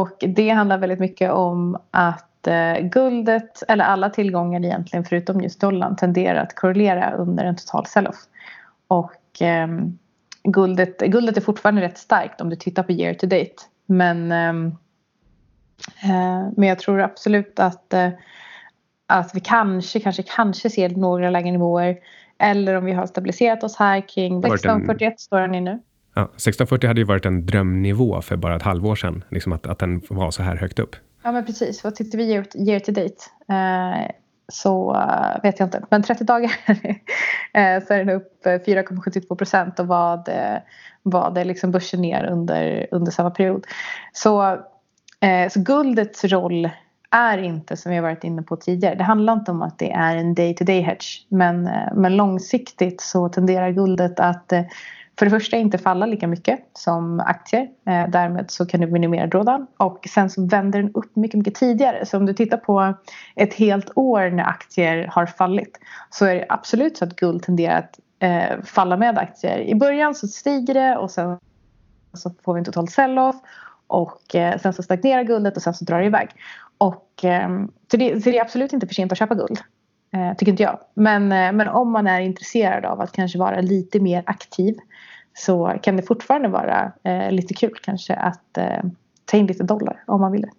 och 0.00 0.16
det 0.20 0.50
handlar 0.50 0.78
väldigt 0.78 0.98
mycket 0.98 1.30
om 1.32 1.78
att 1.90 2.48
guldet, 2.80 3.62
eller 3.68 3.84
alla 3.84 4.10
tillgångar 4.10 4.64
egentligen 4.64 5.04
förutom 5.04 5.40
just 5.40 5.60
dollarn, 5.60 5.96
tenderar 5.96 6.42
att 6.42 6.54
korrelera 6.54 7.10
under 7.10 7.44
en 7.44 7.56
total 7.56 7.86
sell-off. 7.86 8.16
Och 8.88 9.12
eh, 9.42 9.68
guldet, 10.44 10.98
guldet 10.98 11.36
är 11.36 11.40
fortfarande 11.40 11.82
rätt 11.82 11.98
starkt 11.98 12.40
om 12.40 12.50
du 12.50 12.56
tittar 12.56 12.82
på 12.82 12.92
year 12.92 13.14
to 13.14 13.26
date. 13.26 13.54
Men, 13.86 14.32
ehm, 14.32 14.66
eh, 16.02 16.48
men 16.56 16.68
jag 16.68 16.78
tror 16.78 17.00
absolut 17.00 17.58
att, 17.58 17.92
eh, 17.92 18.08
att 19.06 19.34
vi 19.34 19.40
kanske, 19.40 20.00
kanske, 20.00 20.22
kanske 20.22 20.70
ser 20.70 20.88
några 20.88 21.30
lägre 21.30 21.50
nivåer. 21.50 21.96
Eller 22.38 22.74
om 22.74 22.84
vi 22.84 22.92
har 22.92 23.06
stabiliserat 23.06 23.64
oss 23.64 23.76
här 23.76 24.08
kring 24.08 24.40
1641 24.40 25.20
står 25.20 25.40
den 25.40 25.54
i 25.54 25.60
nu. 25.60 25.78
Ja, 26.14 26.22
1640 26.22 26.88
hade 26.88 27.00
ju 27.00 27.04
varit 27.04 27.26
en 27.26 27.46
drömnivå 27.46 28.22
för 28.22 28.36
bara 28.36 28.56
ett 28.56 28.62
halvår 28.62 28.94
sedan, 28.94 29.24
liksom 29.30 29.52
att, 29.52 29.66
att 29.66 29.78
den 29.78 30.02
var 30.08 30.30
så 30.30 30.42
här 30.42 30.56
högt 30.56 30.78
upp. 30.78 30.96
Ja 31.22 31.32
men 31.32 31.46
precis, 31.46 31.84
vad 31.84 31.94
tittar 31.94 32.18
vi 32.18 32.24
year, 32.24 32.46
year 32.68 32.80
to 32.80 32.92
date? 32.92 33.14
Eh, 33.48 34.10
så 34.50 34.94
uh, 34.94 35.42
vet 35.42 35.58
jag 35.58 35.66
inte. 35.66 35.82
Men 35.90 36.02
30 36.02 36.24
dagar 36.24 36.50
eh, 37.52 37.84
så 37.86 37.94
är 37.94 38.04
den 38.04 38.10
upp 38.10 38.46
eh, 38.46 38.50
4,72 38.50 39.34
procent 39.34 39.80
och 39.80 39.86
vad, 39.86 40.28
vad 41.02 41.38
är 41.38 41.44
liksom 41.44 41.70
börsen 41.70 42.00
ner 42.00 42.24
under, 42.24 42.86
under 42.90 43.12
samma 43.12 43.30
period. 43.30 43.66
Så, 44.12 44.58
så 45.50 45.60
guldets 45.60 46.24
roll 46.24 46.70
är 47.10 47.38
inte 47.38 47.76
som 47.76 47.90
vi 47.90 47.96
har 47.96 48.02
varit 48.02 48.24
inne 48.24 48.42
på 48.42 48.56
tidigare. 48.56 48.94
Det 48.94 49.04
handlar 49.04 49.32
inte 49.32 49.50
om 49.50 49.62
att 49.62 49.78
det 49.78 49.92
är 49.92 50.16
en 50.16 50.34
day 50.34 50.54
to 50.54 50.64
day 50.64 50.80
hedge. 50.80 51.26
Men, 51.28 51.70
men 51.94 52.16
långsiktigt 52.16 53.00
så 53.00 53.28
tenderar 53.28 53.70
guldet 53.70 54.20
att 54.20 54.52
för 55.20 55.26
det 55.26 55.30
första 55.30 55.56
inte 55.56 55.78
falla 55.78 56.06
lika 56.06 56.26
mycket 56.26 56.60
som 56.72 57.20
aktier. 57.20 57.68
Eh, 57.86 58.08
därmed 58.08 58.50
så 58.50 58.66
kan 58.66 58.80
du 58.80 58.86
minimera 58.86 59.26
drawdown 59.26 59.66
och 59.76 60.08
sen 60.14 60.30
så 60.30 60.46
vänder 60.46 60.82
den 60.82 60.94
upp 60.94 61.16
mycket, 61.16 61.38
mycket 61.38 61.54
tidigare. 61.54 62.06
Så 62.06 62.16
om 62.16 62.26
du 62.26 62.34
tittar 62.34 62.56
på 62.56 62.94
ett 63.36 63.54
helt 63.54 63.90
år 63.94 64.30
när 64.30 64.44
aktier 64.44 65.06
har 65.06 65.26
fallit 65.26 65.78
så 66.10 66.24
är 66.24 66.34
det 66.34 66.46
absolut 66.48 66.96
så 66.96 67.04
att 67.04 67.16
guld 67.16 67.42
tenderar 67.42 67.78
att 67.78 67.98
eh, 68.18 68.62
falla 68.64 68.96
med 68.96 69.18
aktier. 69.18 69.58
I 69.58 69.74
början 69.74 70.14
så 70.14 70.28
stiger 70.28 70.74
det 70.74 70.96
och 70.96 71.10
sen 71.10 71.38
så 72.12 72.30
får 72.44 72.54
vi 72.54 72.58
en 72.58 72.64
total 72.64 72.88
sell-off 72.88 73.36
och 73.86 74.34
eh, 74.34 74.58
sen 74.58 74.72
så 74.72 74.82
stagnerar 74.82 75.22
guldet 75.22 75.56
och 75.56 75.62
sen 75.62 75.74
så 75.74 75.84
drar 75.84 76.00
det 76.00 76.06
iväg. 76.06 76.28
Och, 76.78 77.24
eh, 77.24 77.48
så, 77.90 77.96
det, 77.96 78.22
så 78.22 78.30
det 78.30 78.38
är 78.38 78.42
absolut 78.42 78.72
inte 78.72 78.86
för 78.86 78.94
sent 78.94 79.12
att 79.12 79.18
köpa 79.18 79.34
guld. 79.34 79.58
Eh, 80.12 80.36
tycker 80.36 80.52
inte 80.52 80.62
jag. 80.62 80.78
Men, 80.94 81.22
eh, 81.22 81.52
men 81.52 81.68
om 81.68 81.90
man 81.90 82.06
är 82.06 82.20
intresserad 82.20 82.84
av 82.84 83.00
att 83.00 83.12
kanske 83.12 83.38
vara 83.38 83.60
lite 83.60 84.00
mer 84.00 84.22
aktiv 84.26 84.74
så 85.34 85.78
kan 85.82 85.96
det 85.96 86.02
fortfarande 86.02 86.48
vara 86.48 86.92
eh, 87.04 87.32
lite 87.32 87.54
kul 87.54 87.74
kanske 87.82 88.14
att 88.14 88.58
eh, 88.58 88.84
ta 89.24 89.36
in 89.36 89.46
lite 89.46 89.64
dollar 89.64 90.02
om 90.06 90.20
man 90.20 90.32
vill 90.32 90.42
det. 90.42 90.50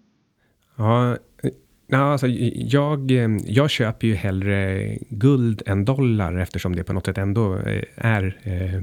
Ja, 0.75 1.11
eh, 1.43 1.51
Ja, 1.93 2.11
alltså, 2.11 2.27
jag, 2.27 3.11
eh, 3.11 3.29
jag 3.45 3.69
köper 3.69 4.07
ju 4.07 4.15
hellre 4.15 4.97
guld 5.09 5.61
än 5.65 5.85
dollar 5.85 6.37
eftersom 6.37 6.75
det 6.75 6.83
på 6.83 6.93
något 6.93 7.05
sätt 7.05 7.17
ändå 7.17 7.57
eh, 7.57 7.83
är, 7.95 8.37
eh, 8.43 8.81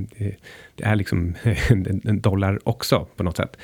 det 0.75 0.85
är 0.85 0.97
liksom 0.97 1.35
en 2.05 2.21
dollar 2.21 2.69
också 2.69 3.07
på 3.17 3.23
något 3.23 3.37
sätt. 3.37 3.57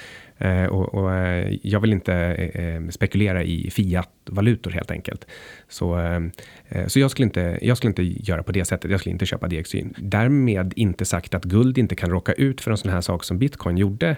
Eh, 0.45 0.65
och, 0.65 0.95
och, 0.95 1.15
eh, 1.15 1.59
jag 1.63 1.81
vill 1.81 1.93
inte 1.93 2.15
eh, 2.15 2.67
eh, 2.67 2.89
spekulera 2.89 3.43
i 3.43 3.71
fiat-valutor 3.71 4.71
helt 4.71 4.91
enkelt. 4.91 5.27
Så, 5.69 5.99
eh, 5.99 6.87
så 6.87 7.01
jag, 7.01 7.11
skulle 7.11 7.25
inte, 7.25 7.59
jag 7.63 7.77
skulle 7.77 7.89
inte 7.89 8.03
göra 8.03 8.43
på 8.43 8.53
det 8.53 8.65
sättet. 8.65 8.91
Jag 8.91 9.01
skulle 9.01 9.13
inte 9.13 9.27
köpa 9.27 9.49
DXY. 9.49 9.85
Därmed 9.99 10.73
inte 10.77 11.05
sagt 11.05 11.35
att 11.35 11.45
guld 11.45 11.79
inte 11.79 11.95
kan 11.95 12.11
råka 12.11 12.33
ut 12.33 12.61
för 12.61 12.71
en 12.71 12.77
sån 12.77 12.91
här 12.91 13.01
sak 13.01 13.25
som 13.25 13.39
bitcoin 13.39 13.77
gjorde 13.77 14.17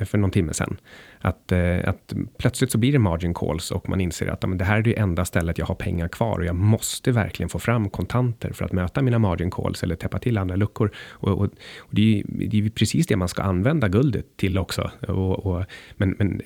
för 0.00 0.18
någon 0.18 0.30
timme 0.30 0.54
sedan. 0.54 0.76
Att, 1.20 1.52
att 1.84 2.14
plötsligt 2.38 2.72
så 2.72 2.78
blir 2.78 2.92
det 2.92 2.98
margin 2.98 3.34
calls 3.34 3.70
och 3.70 3.88
man 3.88 4.00
inser 4.00 4.26
att 4.26 4.42
men 4.48 4.58
det 4.58 4.64
här 4.64 4.78
är 4.78 4.82
det 4.82 4.98
enda 4.98 5.24
stället 5.24 5.58
jag 5.58 5.66
har 5.66 5.74
pengar 5.74 6.08
kvar 6.08 6.38
och 6.38 6.44
jag 6.44 6.56
måste 6.56 7.12
verkligen 7.12 7.48
få 7.48 7.58
fram 7.58 7.90
kontanter 7.90 8.52
för 8.52 8.64
att 8.64 8.72
möta 8.72 9.02
mina 9.02 9.18
margin 9.18 9.50
calls 9.50 9.82
eller 9.82 9.96
täppa 9.96 10.18
till 10.18 10.38
andra 10.38 10.56
luckor. 10.56 10.90
Och, 11.10 11.28
och, 11.28 11.44
och 11.78 11.90
det, 11.90 12.18
är, 12.18 12.24
det 12.48 12.58
är 12.58 12.70
precis 12.70 13.06
det 13.06 13.16
man 13.16 13.28
ska 13.28 13.42
använda 13.42 13.88
guldet 13.88 14.36
till 14.36 14.58
också. 14.58 14.90
Och, 15.08 15.46
och, 15.46 15.57
men, 15.96 16.14
men 16.18 16.42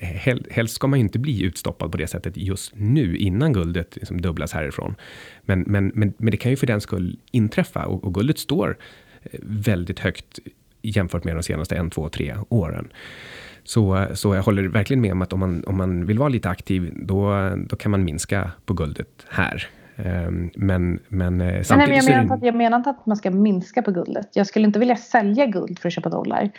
helst 0.49 0.75
ska 0.75 0.87
man 0.87 0.99
ju 0.99 1.03
inte 1.05 1.19
bli 1.19 1.43
utstoppad 1.43 1.91
på 1.91 1.97
det 1.97 2.07
sättet 2.07 2.37
just 2.37 2.75
nu, 2.75 3.17
innan 3.17 3.53
guldet 3.53 3.95
liksom 3.95 4.21
dubblas 4.21 4.53
härifrån. 4.53 4.95
Men, 5.41 5.59
men, 5.67 5.91
men, 5.95 6.13
men 6.17 6.31
det 6.31 6.37
kan 6.37 6.51
ju 6.51 6.57
för 6.57 6.67
den 6.67 6.81
skull 6.81 7.19
inträffa 7.31 7.85
och, 7.85 8.03
och 8.03 8.13
guldet 8.13 8.39
står 8.39 8.77
eh, 9.23 9.39
väldigt 9.43 9.99
högt 9.99 10.39
jämfört 10.81 11.23
med 11.23 11.35
de 11.35 11.43
senaste 11.43 11.75
en, 11.75 11.89
två, 11.89 12.09
tre 12.09 12.35
åren. 12.49 12.87
Så, 13.63 14.07
så 14.13 14.35
jag 14.35 14.43
håller 14.43 14.63
verkligen 14.63 15.01
med 15.01 15.11
om 15.11 15.21
att 15.21 15.33
om 15.33 15.39
man, 15.39 15.63
om 15.67 15.77
man 15.77 16.05
vill 16.05 16.19
vara 16.19 16.29
lite 16.29 16.49
aktiv, 16.49 16.93
då, 16.95 17.51
då 17.67 17.75
kan 17.75 17.91
man 17.91 18.03
minska 18.03 18.51
på 18.65 18.73
guldet 18.73 19.25
här. 19.29 19.67
Um, 19.95 20.51
men, 20.55 20.99
men 21.07 21.39
samtidigt... 21.39 21.71
Eh, 21.71 21.77
Nej, 21.77 21.87
men 21.87 21.95
jag, 21.95 22.05
menar 22.05 22.35
inte, 22.35 22.45
jag 22.45 22.55
menar 22.55 22.77
inte 22.77 22.89
att 22.89 23.05
man 23.05 23.17
ska 23.17 23.31
minska 23.31 23.81
på 23.81 23.91
guldet. 23.91 24.29
Jag 24.33 24.47
skulle 24.47 24.65
inte 24.65 24.79
vilja 24.79 24.95
sälja 24.95 25.45
guld 25.45 25.79
för 25.79 25.87
att 25.87 25.93
köpa 25.93 26.09
dollar. 26.09 26.49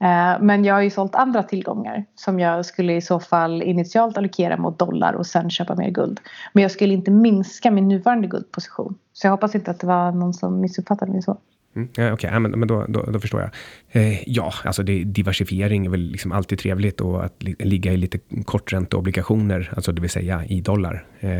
Eh, 0.00 0.40
men 0.40 0.64
jag 0.64 0.74
har 0.74 0.82
ju 0.82 0.90
sålt 0.90 1.14
andra 1.14 1.42
tillgångar 1.42 2.04
som 2.14 2.40
jag 2.40 2.64
skulle 2.64 2.92
i 2.92 3.00
så 3.00 3.20
fall 3.20 3.62
initialt 3.62 4.18
allokera 4.18 4.56
mot 4.56 4.78
dollar 4.78 5.12
och 5.12 5.26
sen 5.26 5.50
köpa 5.50 5.74
mer 5.74 5.90
guld. 5.90 6.20
Men 6.52 6.62
jag 6.62 6.70
skulle 6.70 6.94
inte 6.94 7.10
minska 7.10 7.70
min 7.70 7.88
nuvarande 7.88 8.28
guldposition. 8.28 8.94
Så 9.12 9.26
jag 9.26 9.30
hoppas 9.30 9.54
inte 9.54 9.70
att 9.70 9.80
det 9.80 9.86
var 9.86 10.12
någon 10.12 10.34
som 10.34 10.60
missuppfattade 10.60 11.12
mig 11.12 11.22
så. 11.22 11.38
Mm, 11.78 11.88
Okej, 11.92 12.12
okay, 12.12 12.38
men, 12.38 12.50
men 12.50 12.68
då, 12.68 12.86
då, 12.88 13.02
då, 13.02 13.20
förstår 13.20 13.40
jag. 13.40 13.50
Eh, 13.88 14.28
ja, 14.28 14.52
alltså 14.64 14.82
det, 14.82 15.04
diversifiering 15.04 15.86
är 15.86 15.90
väl 15.90 16.00
liksom 16.00 16.32
alltid 16.32 16.58
trevligt 16.58 17.00
och 17.00 17.24
att 17.24 17.42
li, 17.42 17.56
ligga 17.58 17.92
i 17.92 17.96
lite 17.96 18.18
kortränteobligationer, 18.44 19.72
alltså 19.76 19.92
det 19.92 20.00
vill 20.00 20.10
säga 20.10 20.44
i 20.44 20.60
dollar. 20.60 21.06
Eh, 21.20 21.30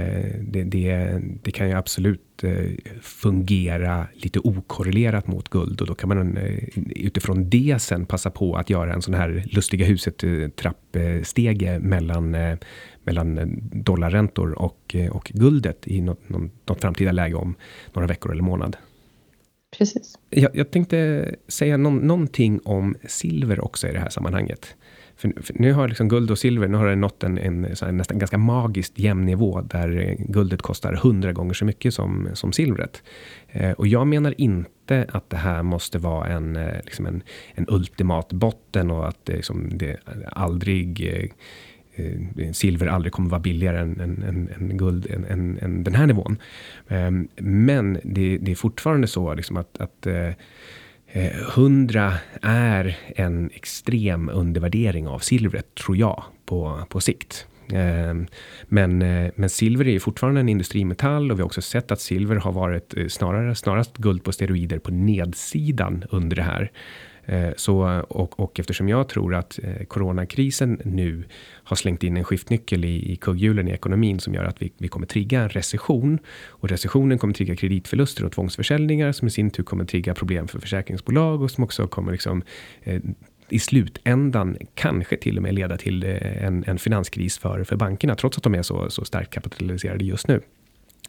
det, 0.41 0.65
det, 0.65 1.21
det, 1.43 1.51
kan 1.51 1.69
ju 1.69 1.75
absolut 1.75 2.45
eh, 2.45 2.71
fungera 3.01 4.07
lite 4.15 4.39
okorrelerat 4.39 5.27
mot 5.27 5.49
guld 5.49 5.81
och 5.81 5.87
då 5.87 5.95
kan 5.95 6.09
man 6.09 6.37
eh, 6.37 6.59
utifrån 6.97 7.51
det 7.51 7.83
sen 7.83 8.07
passa 8.07 8.31
på 8.31 8.57
att 8.57 8.71
göra 8.71 8.95
en 8.95 9.03
sån 9.03 9.15
här 9.15 9.45
lustiga 9.47 9.87
huset-trappstege 9.87 11.75
eh, 11.75 11.81
mellan 11.81 12.35
eh, 12.35 12.57
mellan 13.05 13.59
dollarräntor 13.73 14.53
och, 14.53 14.97
och 15.11 15.33
guldet 15.35 15.89
i 15.89 16.01
något, 16.01 16.29
något, 16.29 16.51
något 16.69 16.81
framtida 16.81 17.13
läge 17.13 17.35
om 17.35 17.55
några 17.93 18.09
veckor 18.09 18.33
eller 18.33 18.43
månad. 18.43 18.77
Precis. 19.77 20.19
Jag, 20.31 20.57
jag 20.57 20.71
tänkte 20.71 21.31
säga 21.49 21.77
no 21.77 21.89
någonting 21.91 22.61
om 22.65 22.97
silver 23.09 23.65
också 23.65 23.89
i 23.89 23.93
det 23.93 23.99
här 23.99 24.09
sammanhanget. 24.09 24.77
För, 25.17 25.43
för 25.43 25.55
nu 25.55 25.73
har 25.73 25.89
liksom 25.89 26.09
guld 26.09 26.31
och 26.31 26.39
silver 26.39 26.69
nu 26.69 26.77
har 26.77 26.87
det 26.87 26.97
nått 26.97 27.23
en, 27.23 27.39
en, 27.39 27.65
en 27.83 27.97
nästan 27.97 28.19
ganska 28.19 28.39
magiskt 28.39 28.99
jämn 28.99 29.27
nivå 29.27 29.61
där 29.61 30.17
guldet 30.19 30.63
kostar 30.63 30.93
hundra 30.93 31.33
gånger 31.33 31.55
så 31.55 31.65
mycket 31.65 31.95
som, 31.95 32.29
som 32.35 32.53
silvret. 32.53 33.03
Eh, 33.49 33.71
och 33.71 33.87
jag 33.87 34.07
menar 34.07 34.35
inte 34.41 35.07
att 35.13 35.31
det 35.31 35.37
här 35.37 35.63
måste 35.63 35.99
vara 35.99 36.27
en, 36.27 36.57
eh, 36.57 36.77
liksom 36.85 37.07
en, 37.07 37.23
en 37.55 37.67
ultimat 37.69 38.33
botten 38.33 38.91
och 38.91 39.09
att 39.09 39.25
det, 39.25 39.37
liksom, 39.37 39.79
det 39.79 39.97
aldrig 40.33 41.15
eh, 41.15 41.31
Eh, 41.99 42.45
eh, 42.45 42.53
silver 42.53 42.87
aldrig 42.87 43.13
kommer 43.13 43.31
vara 43.31 43.41
billigare 43.41 43.79
än, 43.79 44.01
än, 44.01 44.23
än, 44.23 44.49
än 44.57 44.77
guld, 44.77 45.07
än, 45.11 45.59
än, 45.61 45.85
den 45.85 45.95
här 45.95 46.07
nivån. 46.07 46.39
Ehm, 46.89 47.29
men 47.37 48.01
det, 48.05 48.39
det, 48.39 48.51
är 48.51 48.55
fortfarande 48.55 49.07
så 49.07 49.35
liksom 49.35 49.57
att, 49.57 49.81
att 49.81 50.07
eh, 50.07 50.33
100 51.57 52.15
är 52.43 52.97
en 53.17 53.51
extrem 53.55 54.29
undervärdering 54.29 55.09
av 55.09 55.19
silvret, 55.19 55.75
tror 55.75 55.97
jag, 55.97 56.23
på, 56.47 56.87
på 56.89 57.01
sikt. 57.01 57.47
Ehm, 57.73 58.27
men, 58.65 58.99
men 59.35 59.51
silver 59.51 59.89
är 59.89 59.99
fortfarande 59.99 60.41
en 60.41 60.49
industrimetall 60.49 61.31
och 61.31 61.39
vi 61.39 61.43
har 61.43 61.47
också 61.47 61.63
sett 61.63 61.91
att 61.91 62.01
silver 62.01 62.37
har 62.37 62.53
varit 62.53 62.95
snarare, 63.09 63.55
snarast 63.55 63.97
guld 63.97 64.25
på 64.25 64.33
steroider 64.33 64.79
på 64.79 64.91
nedsidan 64.91 66.05
under 66.11 66.37
det 66.37 66.43
här. 66.43 66.71
Eh, 67.29 67.51
så, 67.57 68.03
och, 68.09 68.41
och 68.41 68.61
eftersom 68.61 68.89
jag 68.89 69.09
tror 69.09 69.35
att 69.35 69.59
eh, 69.63 69.85
coronakrisen 69.85 70.81
nu 70.85 71.25
har 71.65 71.77
slängt 71.77 72.03
in 72.03 72.17
en 72.17 72.25
skiftnyckel 72.25 72.85
i, 72.85 73.13
i 73.13 73.17
kugghjulen 73.17 73.69
i 73.69 73.71
ekonomin 73.71 74.21
som 74.21 74.35
gör 74.35 74.45
att 74.45 74.63
vi, 74.63 74.73
vi 74.79 74.89
kommer 74.89 75.07
trigga 75.07 75.41
en 75.41 75.49
recession. 75.49 76.19
Och 76.49 76.69
recessionen 76.69 77.19
kommer 77.19 77.35
trigga 77.35 77.57
kreditförluster 77.57 78.25
och 78.25 78.33
tvångsförsäljningar 78.33 79.13
som 79.13 79.29
i 79.29 79.31
sin 79.31 79.51
tur 79.51 79.63
kommer 79.63 79.85
trigga 79.85 80.15
problem 80.15 80.49
för 80.49 80.59
försäkringsbolag 80.59 81.43
och 81.43 81.51
som 81.51 81.65
också 81.65 81.87
kommer 81.87 82.13
liksom 82.13 82.43
eh, 82.83 83.01
i 83.49 83.59
slutändan 83.59 84.57
kanske 84.75 85.17
till 85.17 85.37
och 85.37 85.43
med 85.43 85.55
leda 85.55 85.77
till 85.77 86.05
eh, 86.05 86.45
en, 86.45 86.65
en 86.67 86.79
finanskris 86.79 87.39
för, 87.39 87.65
för 87.65 87.77
bankerna, 87.77 88.15
trots 88.15 88.39
att 88.39 88.45
de 88.45 88.55
är 88.55 88.63
så, 88.63 88.91
så 88.91 89.05
starkt 89.05 89.35
kapitaliserade 89.35 90.05
just 90.05 90.29
nu. 90.29 90.41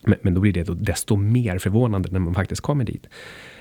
Men, 0.01 0.17
men 0.21 0.33
då 0.33 0.41
blir 0.41 0.53
det 0.53 0.63
då 0.63 0.73
desto 0.73 1.15
mer 1.15 1.57
förvånande 1.57 2.09
när 2.11 2.19
man 2.19 2.33
faktiskt 2.33 2.61
kommer 2.61 2.83
dit. 2.83 3.07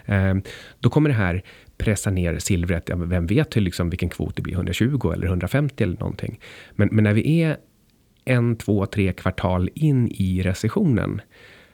Eh, 0.06 0.34
då 0.80 0.90
kommer 0.90 1.10
det 1.10 1.16
här 1.16 1.42
pressa 1.78 2.10
ner 2.10 2.38
silvret. 2.38 2.90
Vem 2.94 3.26
vet 3.26 3.56
hur, 3.56 3.60
liksom, 3.60 3.90
vilken 3.90 4.08
kvot 4.08 4.36
det 4.36 4.42
blir, 4.42 4.54
120 4.54 5.10
eller 5.14 5.26
150 5.26 5.84
eller 5.84 5.98
någonting. 5.98 6.40
Men, 6.72 6.88
men 6.92 7.04
när 7.04 7.12
vi 7.12 7.40
är 7.40 7.56
en, 8.24 8.56
två, 8.56 8.86
tre 8.86 9.12
kvartal 9.12 9.70
in 9.74 10.08
i 10.08 10.42
recessionen, 10.42 11.20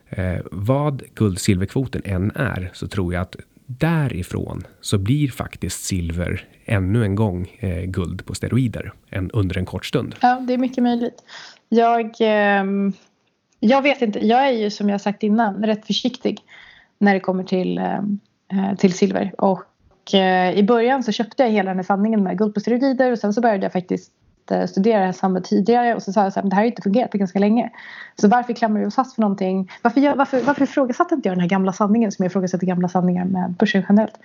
eh, 0.08 0.38
vad 0.52 1.02
guld-silverkvoten 1.14 2.02
än 2.04 2.32
är, 2.34 2.70
så 2.72 2.88
tror 2.88 3.14
jag 3.14 3.22
att 3.22 3.36
därifrån 3.66 4.62
så 4.80 4.98
blir 4.98 5.28
faktiskt 5.28 5.84
silver 5.84 6.48
ännu 6.64 7.04
en 7.04 7.14
gång 7.14 7.56
eh, 7.58 7.84
guld 7.84 8.26
på 8.26 8.34
steroider 8.34 8.92
en, 9.10 9.30
under 9.30 9.58
en 9.58 9.66
kort 9.66 9.86
stund. 9.86 10.14
Ja, 10.20 10.40
det 10.40 10.54
är 10.54 10.58
mycket 10.58 10.82
möjligt. 10.82 11.22
Jag, 11.68 12.04
eh, 12.20 12.64
jag 13.60 13.82
vet 13.82 14.02
inte, 14.02 14.26
jag 14.26 14.48
är 14.48 14.52
ju 14.52 14.70
som 14.70 14.88
jag 14.88 15.00
sagt 15.00 15.22
innan 15.22 15.64
rätt 15.64 15.86
försiktig 15.86 16.38
när 16.98 17.14
det 17.14 17.20
kommer 17.20 17.44
till, 17.44 17.78
ehm, 17.78 18.18
eh, 18.52 18.76
till 18.76 18.92
silver. 18.92 19.32
Och 19.38 19.62
Eh, 20.12 20.58
i 20.58 20.62
början 20.62 21.02
så 21.02 21.12
köpte 21.12 21.42
jag 21.42 21.50
hela 21.50 21.70
den 21.70 21.78
här 21.78 21.84
sanningen 21.84 22.22
med 22.22 22.38
guld 22.38 22.54
på 22.54 22.60
steroider 22.60 23.12
och 23.12 23.18
sen 23.18 23.32
så 23.32 23.40
började 23.40 23.62
jag 23.62 23.72
faktiskt 23.72 24.12
eh, 24.50 24.66
studera 24.66 24.98
det 24.98 25.04
här 25.04 25.12
samhället 25.12 25.48
tidigare 25.48 25.94
och 25.94 26.02
så 26.02 26.12
sa 26.12 26.22
jag 26.22 26.32
så 26.32 26.40
här, 26.40 26.48
det 26.48 26.54
här 26.54 26.62
har 26.62 26.66
inte 26.66 26.82
fungerat 26.82 27.10
på 27.10 27.18
ganska 27.18 27.38
länge. 27.38 27.70
Så 28.20 28.28
varför 28.28 28.52
klamrar 28.52 28.80
vi 28.80 28.86
oss 28.86 28.94
fast 28.94 29.14
för 29.14 29.22
någonting? 29.22 29.70
Varför, 29.82 30.00
jag, 30.00 30.16
varför, 30.16 30.40
varför 30.40 30.62
ifrågasatte 30.64 31.14
inte 31.14 31.28
jag 31.28 31.36
den 31.36 31.40
här 31.40 31.48
gamla 31.48 31.72
sanningen 31.72 32.12
som 32.12 32.22
jag 32.22 32.30
ifrågasätter 32.30 32.66
gamla 32.66 32.88
sanningar 32.88 33.24
med 33.24 33.52
börsen 33.58 33.84
generellt? 33.88 34.18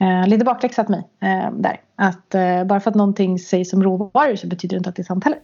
Eh, 0.00 0.28
lite 0.28 0.44
bakläxat 0.44 0.88
mig 0.88 1.02
eh, 1.20 1.52
där. 1.52 1.80
Att 1.96 2.34
eh, 2.34 2.64
bara 2.64 2.80
för 2.80 2.90
att 2.90 2.96
någonting 2.96 3.38
sägs 3.38 3.70
som 3.70 3.82
råvaror 3.82 4.36
så 4.36 4.46
betyder 4.46 4.76
det 4.76 4.78
inte 4.78 4.90
att 4.90 4.96
det 4.96 5.02
är 5.02 5.04
sant 5.04 5.24
heller. 5.24 5.38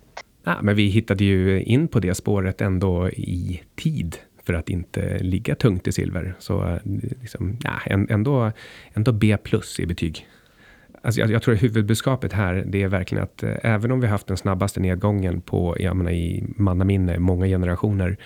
Ja, 0.44 0.58
men 0.62 0.76
vi 0.76 0.88
hittade 0.88 1.24
ju 1.24 1.62
in 1.62 1.88
på 1.88 2.00
det 2.00 2.14
spåret 2.14 2.60
ändå 2.60 3.08
i 3.08 3.62
tid 3.76 4.16
för 4.46 4.54
att 4.54 4.68
inte 4.68 5.18
ligga 5.18 5.54
tungt 5.54 5.88
i 5.88 5.92
silver. 5.92 6.34
Så 6.38 6.78
liksom, 7.20 7.58
ja, 7.64 7.80
ändå, 8.08 8.52
ändå 8.94 9.12
B 9.12 9.36
plus 9.36 9.80
i 9.80 9.86
betyg. 9.86 10.28
Alltså 11.02 11.20
jag, 11.20 11.30
jag, 11.30 11.42
tror 11.42 11.54
att 11.54 11.62
huvudbudskapet 11.62 12.32
här, 12.32 12.64
det 12.66 12.82
är 12.82 12.88
verkligen 12.88 13.24
att 13.24 13.42
eh, 13.42 13.54
även 13.62 13.92
om 13.92 14.00
vi 14.00 14.06
haft 14.06 14.26
den 14.26 14.36
snabbaste 14.36 14.80
nedgången 14.80 15.40
på, 15.40 15.76
jag 15.80 15.96
menar 15.96 16.10
i 16.10 16.44
mannaminne, 16.56 17.18
många 17.18 17.46
generationer, 17.46 18.16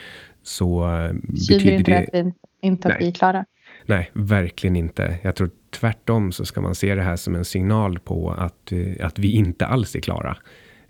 så 0.43 0.89
betyder 1.23 1.73
inte 1.73 2.07
det... 2.13 2.33
Inte 2.63 2.89
att 2.89 3.01
vi 3.01 3.09
är 3.09 3.13
klara. 3.13 3.45
Nej, 3.87 4.11
verkligen 4.13 4.77
inte. 4.77 5.19
Jag 5.23 5.37
tror 5.37 5.51
tvärtom 5.71 6.33
så 6.33 6.45
ska 6.45 6.61
man 6.61 6.75
se 6.75 6.95
det 6.95 7.03
här 7.03 7.17
som 7.17 7.35
en 7.35 7.45
signal 7.45 7.99
på 7.99 8.31
att, 8.31 8.73
eh, 8.73 9.07
att 9.07 9.19
vi 9.19 9.33
inte 9.33 9.67
alls 9.67 9.97
är 9.97 10.01
klara. 10.01 10.37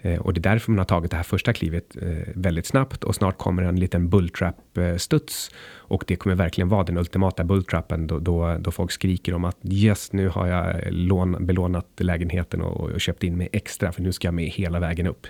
Eh, 0.02 0.20
och 0.20 0.34
det 0.34 0.40
är 0.40 0.52
därför 0.52 0.70
man 0.70 0.78
har 0.78 0.84
tagit 0.84 1.10
det 1.10 1.16
här 1.16 1.24
första 1.24 1.52
klivet 1.52 1.96
eh, 2.02 2.08
väldigt 2.34 2.66
snabbt 2.66 3.04
och 3.04 3.14
snart 3.14 3.38
kommer 3.38 3.62
en 3.62 3.80
liten 3.80 4.08
bulltrap-studs. 4.08 5.50
Eh, 5.50 5.56
och 5.88 6.04
det 6.06 6.16
kommer 6.16 6.36
verkligen 6.36 6.68
vara 6.68 6.84
den 6.84 6.98
ultimata 6.98 7.44
bulltrappen 7.44 8.06
då, 8.06 8.18
då, 8.18 8.56
då 8.60 8.70
folk 8.70 8.90
skriker 8.90 9.34
om 9.34 9.44
att 9.44 9.56
yes, 9.62 10.12
nu 10.12 10.28
har 10.28 10.46
jag 10.46 10.76
lån, 10.90 11.46
belånat 11.46 11.86
lägenheten 11.96 12.62
och, 12.62 12.90
och 12.90 13.00
köpt 13.00 13.24
in 13.24 13.36
mig 13.36 13.48
extra 13.52 13.92
för 13.92 14.02
nu 14.02 14.12
ska 14.12 14.28
jag 14.28 14.34
med 14.34 14.48
hela 14.48 14.80
vägen 14.80 15.06
upp. 15.06 15.26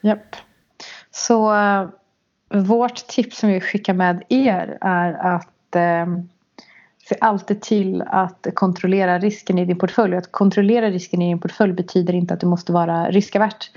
Japp. 0.00 0.36
Så 1.10 1.52
vårt 2.54 3.06
tips 3.08 3.38
som 3.38 3.48
vi 3.48 3.60
skickar 3.60 3.94
med 3.94 4.22
er 4.28 4.78
är 4.80 5.12
att 5.12 5.76
eh, 5.76 6.06
se 7.08 7.16
alltid 7.20 7.62
till 7.62 8.02
att 8.02 8.46
kontrollera 8.54 9.18
risken 9.18 9.58
i 9.58 9.64
din 9.64 9.78
portfölj. 9.78 10.16
Att 10.16 10.32
kontrollera 10.32 10.90
risken 10.90 11.22
i 11.22 11.28
din 11.28 11.40
portfölj 11.40 11.72
betyder 11.72 12.14
inte 12.14 12.34
att 12.34 12.40
du 12.40 12.46
måste 12.46 12.72
vara 12.72 13.10
riskavärt. 13.10 13.70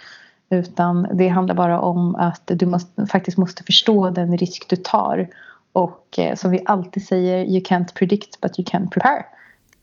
Utan 0.49 1.07
det 1.13 1.27
handlar 1.27 1.55
bara 1.55 1.81
om 1.81 2.15
att 2.15 2.41
du 2.45 2.65
måste, 2.65 3.05
faktiskt 3.05 3.37
måste 3.37 3.63
förstå 3.63 4.09
den 4.09 4.37
risk 4.37 4.69
du 4.69 4.75
tar. 4.75 5.27
Och 5.71 6.19
eh, 6.19 6.35
som 6.35 6.51
vi 6.51 6.61
alltid 6.65 7.07
säger, 7.07 7.45
you 7.45 7.59
can't 7.59 7.93
predict 7.93 8.41
but 8.41 8.59
you 8.59 8.65
can 8.71 8.89
prepare. 8.89 9.25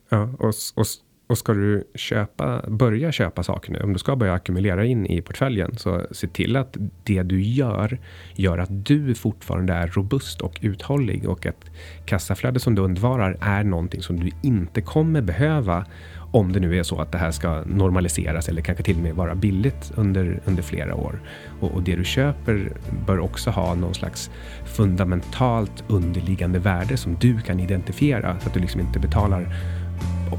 Ja, 0.08 0.22
och, 0.38 0.54
och 0.74 0.86
och 1.26 1.38
ska 1.38 1.54
du 1.54 1.84
köpa, 1.94 2.64
börja 2.68 3.12
köpa 3.12 3.42
saker 3.42 3.72
nu, 3.72 3.80
om 3.80 3.92
du 3.92 3.98
ska 3.98 4.16
börja 4.16 4.32
ackumulera 4.32 4.84
in 4.84 5.06
i 5.06 5.22
portföljen, 5.22 5.76
så 5.76 6.06
se 6.10 6.26
till 6.26 6.56
att 6.56 6.76
det 7.04 7.22
du 7.22 7.42
gör, 7.42 7.98
gör 8.34 8.58
att 8.58 8.86
du 8.86 9.14
fortfarande 9.14 9.72
är 9.72 9.86
robust 9.86 10.40
och 10.40 10.58
uthållig 10.60 11.28
och 11.28 11.46
att 11.46 11.64
kassaflödet 12.04 12.62
som 12.62 12.74
du 12.74 12.82
undvarar 12.82 13.36
är 13.40 13.64
någonting 13.64 14.02
som 14.02 14.20
du 14.20 14.30
inte 14.42 14.80
kommer 14.80 15.20
behöva 15.20 15.86
om 16.30 16.52
det 16.52 16.60
nu 16.60 16.78
är 16.78 16.82
så 16.82 17.00
att 17.00 17.12
det 17.12 17.18
här 17.18 17.30
ska 17.30 17.62
normaliseras 17.66 18.48
eller 18.48 18.62
kanske 18.62 18.84
till 18.84 18.96
och 18.96 19.02
med 19.02 19.14
vara 19.14 19.34
billigt 19.34 19.92
under, 19.94 20.40
under 20.44 20.62
flera 20.62 20.94
år. 20.94 21.20
Och, 21.60 21.70
och 21.70 21.82
det 21.82 21.96
du 21.96 22.04
köper 22.04 22.72
bör 23.06 23.18
också 23.18 23.50
ha 23.50 23.74
någon 23.74 23.94
slags 23.94 24.30
fundamentalt 24.64 25.84
underliggande 25.88 26.58
värde 26.58 26.96
som 26.96 27.16
du 27.20 27.40
kan 27.40 27.60
identifiera 27.60 28.40
så 28.40 28.48
att 28.48 28.54
du 28.54 28.60
liksom 28.60 28.80
inte 28.80 28.98
betalar 28.98 29.54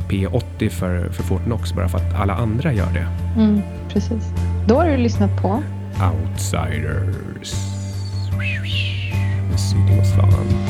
P80 0.09 0.69
för, 0.69 1.09
för 1.09 1.23
Fortnox 1.23 1.73
bara 1.73 1.89
för 1.89 1.97
att 1.97 2.15
alla 2.15 2.33
andra 2.35 2.73
gör 2.73 2.91
det. 2.93 3.07
Mm, 3.41 3.61
precis. 3.89 4.23
Då 4.67 4.75
har 4.75 4.89
du 4.89 4.97
lyssnat 4.97 5.41
på 5.41 5.63
Outsiders 6.13 7.55
med 9.49 9.59
Sydosvan. 9.59 10.66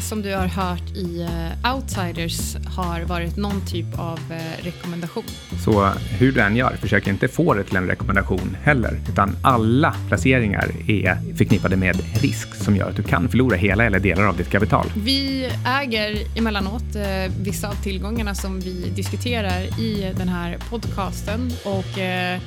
Som 0.00 0.22
du 0.22 0.34
har 0.34 0.46
hört 0.46 0.96
i 0.96 1.22
uh, 1.22 1.74
Outsiders 1.74 2.56
har 2.66 3.00
varit 3.00 3.36
någon 3.36 3.66
typ 3.66 3.98
av 3.98 4.18
uh, 4.30 4.64
rekommendation. 4.64 5.24
Så 5.64 5.88
hur 6.18 6.32
du 6.32 6.40
än 6.40 6.56
gör, 6.56 6.76
försök 6.80 7.06
inte 7.06 7.28
få 7.28 7.54
det 7.54 7.64
till 7.64 7.76
en 7.76 7.86
rekommendation 7.86 8.56
heller, 8.62 9.00
utan 9.08 9.36
alla 9.42 9.94
placeringar 10.08 10.70
är 10.88 11.36
förknippade 11.36 11.76
med 11.76 12.02
risk 12.22 12.54
som 12.54 12.76
gör 12.76 12.88
att 12.88 12.96
du 12.96 13.02
kan 13.02 13.28
förlora 13.28 13.56
hela 13.56 13.84
eller 13.84 14.00
delar 14.00 14.24
av 14.24 14.36
ditt 14.36 14.50
kapital. 14.50 14.86
Vi 14.96 15.50
äger 15.66 16.38
emellanåt 16.38 16.96
uh, 16.96 17.02
vissa 17.40 17.68
av 17.68 17.74
tillgångarna 17.74 18.34
som 18.34 18.60
vi 18.60 18.92
diskuterar 18.96 19.80
i 19.80 20.12
den 20.16 20.28
här 20.28 20.58
podcasten 20.70 21.50
och 21.64 21.98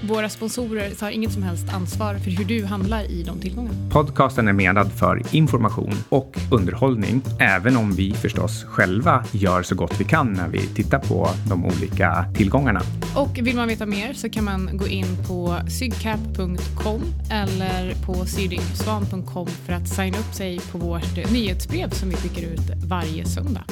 våra 0.10 0.30
sponsorer 0.30 0.90
tar 0.90 1.12
inget 1.12 1.32
som 1.32 1.44
helst 1.44 1.74
ansvar 1.74 2.16
för 2.16 2.32
hur 2.32 2.46
du 2.46 2.66
handlar 2.66 3.12
i 3.12 3.24
de 3.24 3.40
tillgångarna. 3.40 3.90
Podcasten 3.92 4.48
är 4.48 4.54
menad 4.54 4.92
för 4.92 5.22
information 5.32 5.94
och 6.10 6.38
underhållning 6.52 7.22
även 7.44 7.78
om 7.78 7.92
vi 7.92 8.14
förstås 8.14 8.64
själva 8.64 9.26
gör 9.32 9.64
så 9.64 9.76
gott 9.76 10.00
vi 10.00 10.04
kan 10.04 10.34
när 10.34 10.48
vi 10.48 10.68
tittar 10.68 11.00
på 11.00 11.30
de 11.50 11.66
olika 11.66 12.26
tillgångarna. 12.36 12.82
Och 13.16 13.40
vill 13.42 13.56
man 13.56 13.68
veta 13.68 13.86
mer 13.86 14.14
så 14.14 14.30
kan 14.30 14.44
man 14.44 14.78
gå 14.78 14.88
in 14.88 15.06
på 15.28 15.58
sygcap.com 15.68 17.02
eller 17.32 17.96
på 18.06 18.26
sydingsvan.com 18.26 19.48
för 19.48 19.74
att 19.74 19.88
signa 19.88 20.18
upp 20.18 20.34
sig 20.34 20.60
på 20.60 20.78
vårt 20.78 21.32
nyhetsbrev 21.32 21.90
som 21.90 22.10
vi 22.10 22.16
skickar 22.16 22.42
ut 22.42 22.86
varje 22.88 23.26
söndag. 23.26 23.64